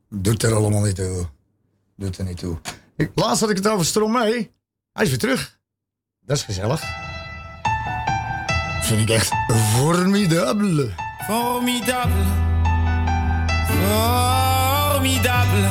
Doet 0.09 0.43
er 0.43 0.55
allemaal 0.55 0.83
niet 0.83 0.95
toe. 0.95 1.27
Doet 1.97 2.19
er 2.19 2.24
niet 2.24 2.39
toe. 2.39 2.57
Ik, 2.97 3.11
laatst 3.15 3.41
had 3.41 3.51
ik 3.51 3.57
het 3.57 3.69
over 3.69 3.87
Stromae. 3.87 4.51
Hij 4.93 5.05
is 5.05 5.09
weer 5.09 5.19
terug. 5.19 5.59
Dat 6.20 6.37
is 6.37 6.43
gezellig. 6.43 6.83
Vind 8.83 9.01
ik 9.01 9.11
echt 9.11 9.33
formidabele. 9.49 10.91
Formidable. 11.24 12.24
Formidable. 13.66 15.69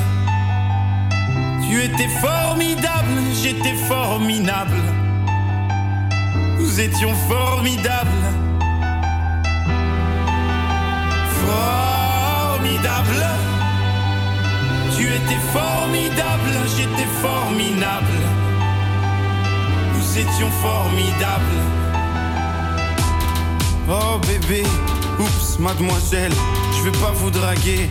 Tu 1.62 1.82
étais 1.82 2.08
formidable, 2.20 3.22
j'étais 3.42 3.76
formidable. 3.88 4.82
Nous 6.58 6.80
étions 6.80 7.14
formidables. 7.30 8.41
Formidable. 11.52 13.26
Tu 14.96 15.04
étais 15.04 15.42
formidable, 15.52 16.54
j'étais 16.78 17.10
formidable. 17.22 18.20
Nous 19.94 20.18
étions 20.18 20.52
formidables. 20.62 21.60
Oh 23.90 24.20
bébé, 24.28 24.64
oups, 25.20 25.60
mademoiselle, 25.60 26.32
je 26.78 26.84
vais 26.90 26.98
pas 27.00 27.12
vous 27.12 27.32
draguer. 27.32 27.90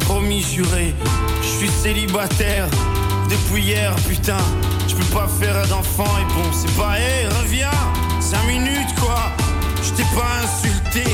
Promis, 0.00 0.42
juré, 0.42 0.94
je 1.40 1.46
suis 1.46 1.70
célibataire 1.70 2.66
depuis 3.30 3.62
hier, 3.62 3.94
putain. 4.08 4.44
Je 4.88 4.94
peux 4.94 5.14
pas 5.14 5.28
faire 5.40 5.66
d'enfant 5.68 6.12
et 6.20 6.26
bon, 6.34 6.48
c'est 6.52 6.74
pas, 6.76 6.98
hé, 6.98 7.26
reviens, 7.40 7.70
5 8.20 8.46
minutes 8.46 8.94
quoi. 9.00 9.32
Je 9.82 9.90
t'ai 9.92 10.04
pas 10.14 10.32
insulté, 10.44 11.04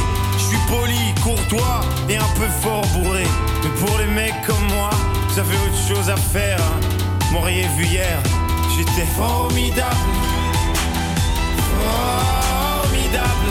suis 0.49 0.59
poli, 0.67 1.15
courtois 1.23 1.81
et 2.09 2.17
un 2.17 2.31
peu 2.37 2.49
fort 2.63 2.87
bourré. 2.95 3.25
Mais 3.63 3.71
pour 3.81 3.99
les 3.99 4.07
mecs 4.07 4.41
comme 4.47 4.67
moi, 4.75 4.91
vous 5.29 5.39
avez 5.39 5.57
autre 5.57 5.83
chose 5.89 6.09
à 6.09 6.17
faire. 6.17 6.59
Hein. 6.59 6.81
M'auriez 7.33 7.67
vu 7.77 7.85
hier, 7.85 8.19
j'étais 8.75 9.07
formidable. 9.17 9.97
Formidable. 11.81 13.51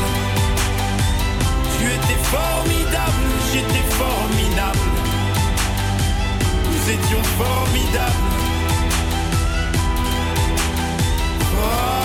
Tu 1.78 1.86
étais 1.86 2.20
formidable, 2.24 3.24
j'étais 3.54 3.86
formidable. 4.02 4.80
Nous 6.66 6.90
étions 6.90 7.24
formidables. 7.38 8.28
Formidable. 11.52 11.97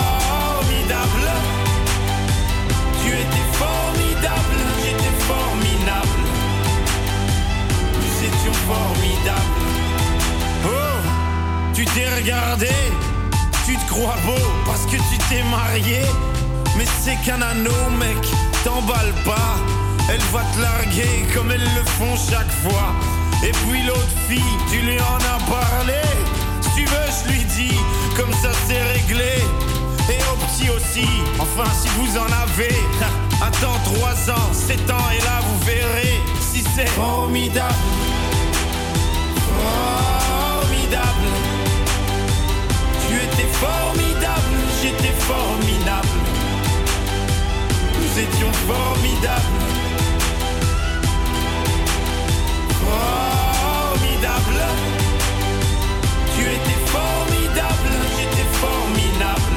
Oh, 10.65 10.69
tu 11.73 11.85
t'es 11.85 12.07
regardé, 12.15 12.69
tu 13.65 13.77
te 13.77 13.89
crois 13.89 14.15
beau 14.25 14.45
parce 14.65 14.85
que 14.85 14.97
tu 14.97 15.17
t'es 15.29 15.43
marié. 15.43 16.01
Mais 16.77 16.85
c'est 17.01 17.15
qu'un 17.23 17.41
anneau, 17.41 17.89
mec, 17.99 18.17
t'emballe 18.63 19.13
pas. 19.23 19.55
Elle 20.09 20.21
va 20.33 20.41
te 20.53 20.61
larguer 20.61 21.27
comme 21.33 21.51
elles 21.51 21.61
le 21.61 21.83
font 21.97 22.15
chaque 22.29 22.51
fois. 22.63 22.93
Et 23.43 23.51
puis 23.51 23.83
l'autre 23.83 24.15
fille, 24.27 24.57
tu 24.69 24.79
lui 24.79 24.99
en 24.99 25.17
as 25.17 25.39
parlé. 25.49 26.01
Si 26.61 26.69
tu 26.75 26.85
veux, 26.85 27.09
je 27.23 27.31
lui 27.31 27.43
dis, 27.45 27.77
comme 28.17 28.33
ça 28.33 28.49
c'est 28.67 28.81
réglé. 28.81 29.35
Et 30.09 30.19
au 30.31 30.35
petit 30.45 30.69
aussi, 30.69 31.07
enfin 31.39 31.69
si 31.81 31.87
vous 31.97 32.17
en 32.17 32.25
avez. 32.25 32.75
Attends 33.41 33.79
3 33.83 34.33
ans, 34.33 34.53
7 34.53 34.89
ans, 34.91 35.09
et 35.11 35.21
là 35.23 35.39
vous 35.41 35.65
verrez 35.65 36.21
si 36.41 36.63
c'est 36.75 36.89
formidable. 36.89 37.73
Formidable. 39.63 41.29
Tu 43.07 43.15
étais 43.15 43.49
formidable, 43.53 44.57
j'étais 44.81 45.15
formidable. 45.19 46.19
Nous 47.99 48.19
étions 48.19 48.53
formidables. 48.67 49.59
Formidable. 52.83 54.61
Tu 56.35 56.41
étais 56.41 56.79
formidable, 56.97 57.91
j'étais 58.17 58.49
formidable. 58.63 59.55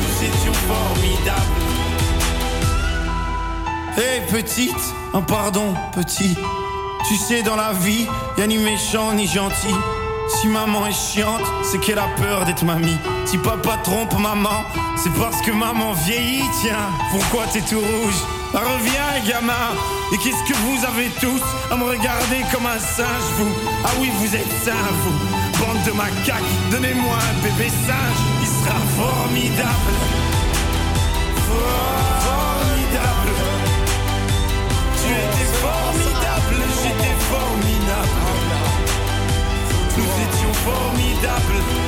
Nous 0.00 0.16
étions 0.28 0.56
formidables. 0.70 1.60
Hé 3.96 4.20
petite, 4.30 4.94
un 5.12 5.22
pardon 5.22 5.74
petit. 5.92 6.36
Tu 7.08 7.16
sais 7.16 7.42
dans 7.42 7.56
la 7.56 7.72
vie, 7.72 8.06
y 8.38 8.42
a 8.42 8.46
ni 8.46 8.58
méchant 8.58 9.12
ni 9.12 9.26
gentil. 9.26 9.74
Si 10.28 10.46
maman 10.46 10.86
est 10.86 10.92
chiante, 10.92 11.42
c'est 11.64 11.78
qu'elle 11.78 11.98
a 11.98 12.08
peur 12.16 12.44
d'être 12.44 12.64
mamie. 12.64 12.96
Si 13.24 13.36
papa 13.38 13.78
trompe 13.82 14.16
maman, 14.18 14.64
c'est 14.96 15.12
parce 15.14 15.40
que 15.42 15.50
maman 15.50 15.92
vieillit, 15.92 16.44
tiens. 16.60 16.88
Pourquoi 17.10 17.46
t'es 17.52 17.62
tout 17.62 17.80
rouge? 17.80 18.20
Bah, 18.52 18.62
Reviens, 18.64 19.24
gamin. 19.26 19.74
Et 20.12 20.18
qu'est-ce 20.18 20.44
que 20.48 20.56
vous 20.56 20.84
avez 20.84 21.08
tous 21.20 21.42
à 21.72 21.76
me 21.76 21.84
regarder 21.84 22.44
comme 22.52 22.66
un 22.66 22.78
singe, 22.78 23.28
vous? 23.38 23.52
Ah 23.84 23.90
oui, 24.00 24.10
vous 24.18 24.36
êtes 24.36 24.52
sains, 24.64 24.72
vous. 25.02 25.64
Bande 25.64 25.82
de 25.84 25.92
macaques, 25.92 26.52
donnez-moi 26.70 27.16
un 27.16 27.42
bébé 27.42 27.68
singe. 27.68 28.20
Il 28.40 28.46
sera 28.46 28.78
formidable. 28.96 29.94
Formidable. 31.48 32.19
Formidable. 40.64 41.79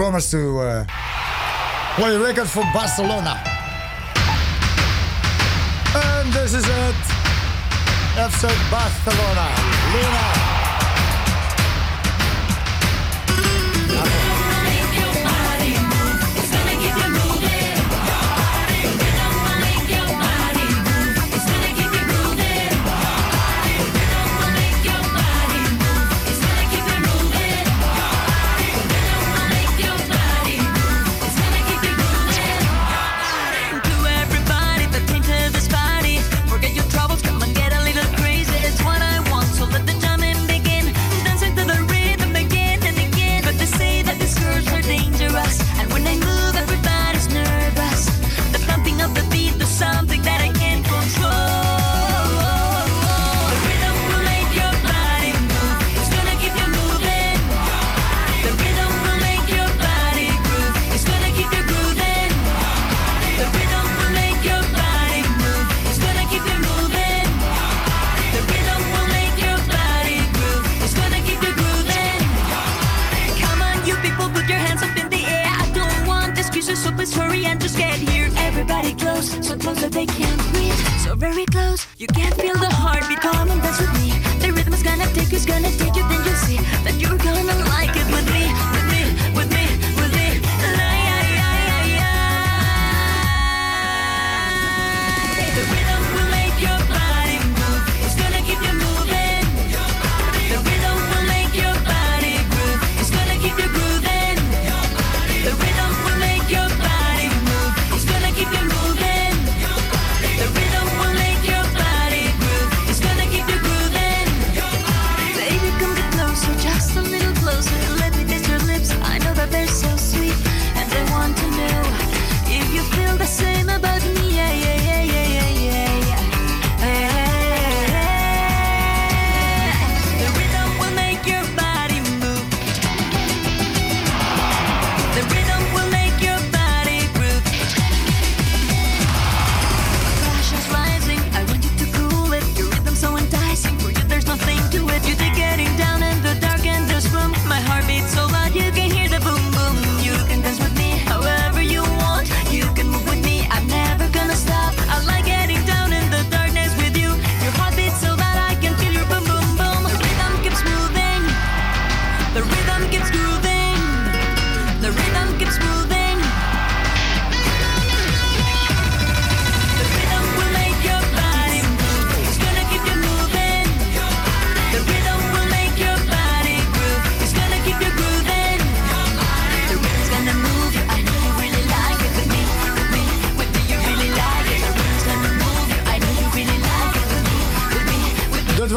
Promised 0.00 0.30
to 0.30 0.58
uh, 0.60 0.84
play 1.96 2.14
a 2.14 2.18
record 2.18 2.48
for 2.48 2.64
Barcelona. 2.72 3.38
And 5.94 6.32
this 6.32 6.54
is 6.54 6.64
it. 6.64 7.00
FC 8.16 8.48
Barcelona. 8.70 9.50
Luna. 9.92 10.39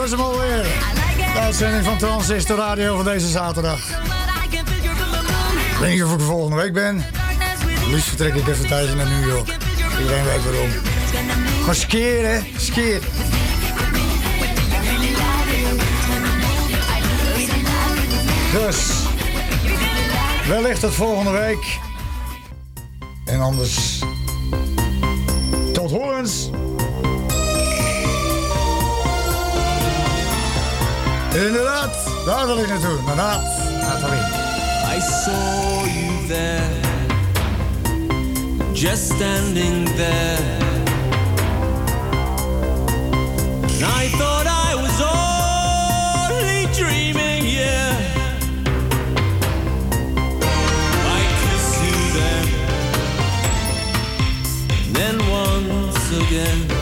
Was 0.09 0.11
hem 0.11 0.21
alweer. 0.21 0.63
De 1.33 1.39
uitzending 1.39 1.83
van 1.83 1.97
Transistor 1.97 2.57
Radio 2.57 2.95
van 2.95 3.05
deze 3.05 3.27
zaterdag. 3.27 3.79
Ik 5.71 5.77
weet 5.79 5.91
niet 5.91 6.03
of 6.03 6.13
ik 6.13 6.19
er 6.19 6.25
volgende 6.25 6.55
week 6.55 6.73
ben. 6.73 7.05
Liefst 7.89 8.07
vertrek 8.07 8.33
ik 8.33 8.47
even 8.47 8.67
tijdje 8.67 8.95
naar 8.95 9.09
New 9.09 9.27
York. 9.27 9.57
Iedereen 9.99 10.23
weet 10.23 10.43
waarom. 10.43 10.69
Gewoon 11.59 11.75
skeren, 11.75 12.45
skeer. 12.57 13.01
Dus, 18.51 18.91
wellicht 20.47 20.79
tot 20.79 20.93
volgende 20.93 21.31
week. 21.31 21.79
En 23.25 23.39
anders, 23.39 23.99
tot 25.73 25.91
horens. 25.91 26.49
Inderdaad, 31.33 31.95
daar 32.25 32.45
wil 32.45 32.57
ik 32.57 32.67
naartoe. 32.67 32.97
Inderdaad, 32.99 33.41
Nathalie. 33.81 34.19
I 34.97 34.99
saw 34.99 35.85
you 35.85 36.27
there, 36.27 36.69
just 38.73 39.03
standing 39.13 39.95
there. 39.95 40.61
And 43.63 43.83
I 43.83 44.09
thought 44.17 44.47
I 44.47 44.75
was 44.75 45.01
only 45.01 46.67
dreaming, 46.73 47.45
yeah. 47.45 47.97
I 51.05 51.21
kissed 51.41 51.81
you 51.83 51.97
then, 52.13 52.45
then 54.93 55.17
once 55.29 56.11
again. 56.25 56.72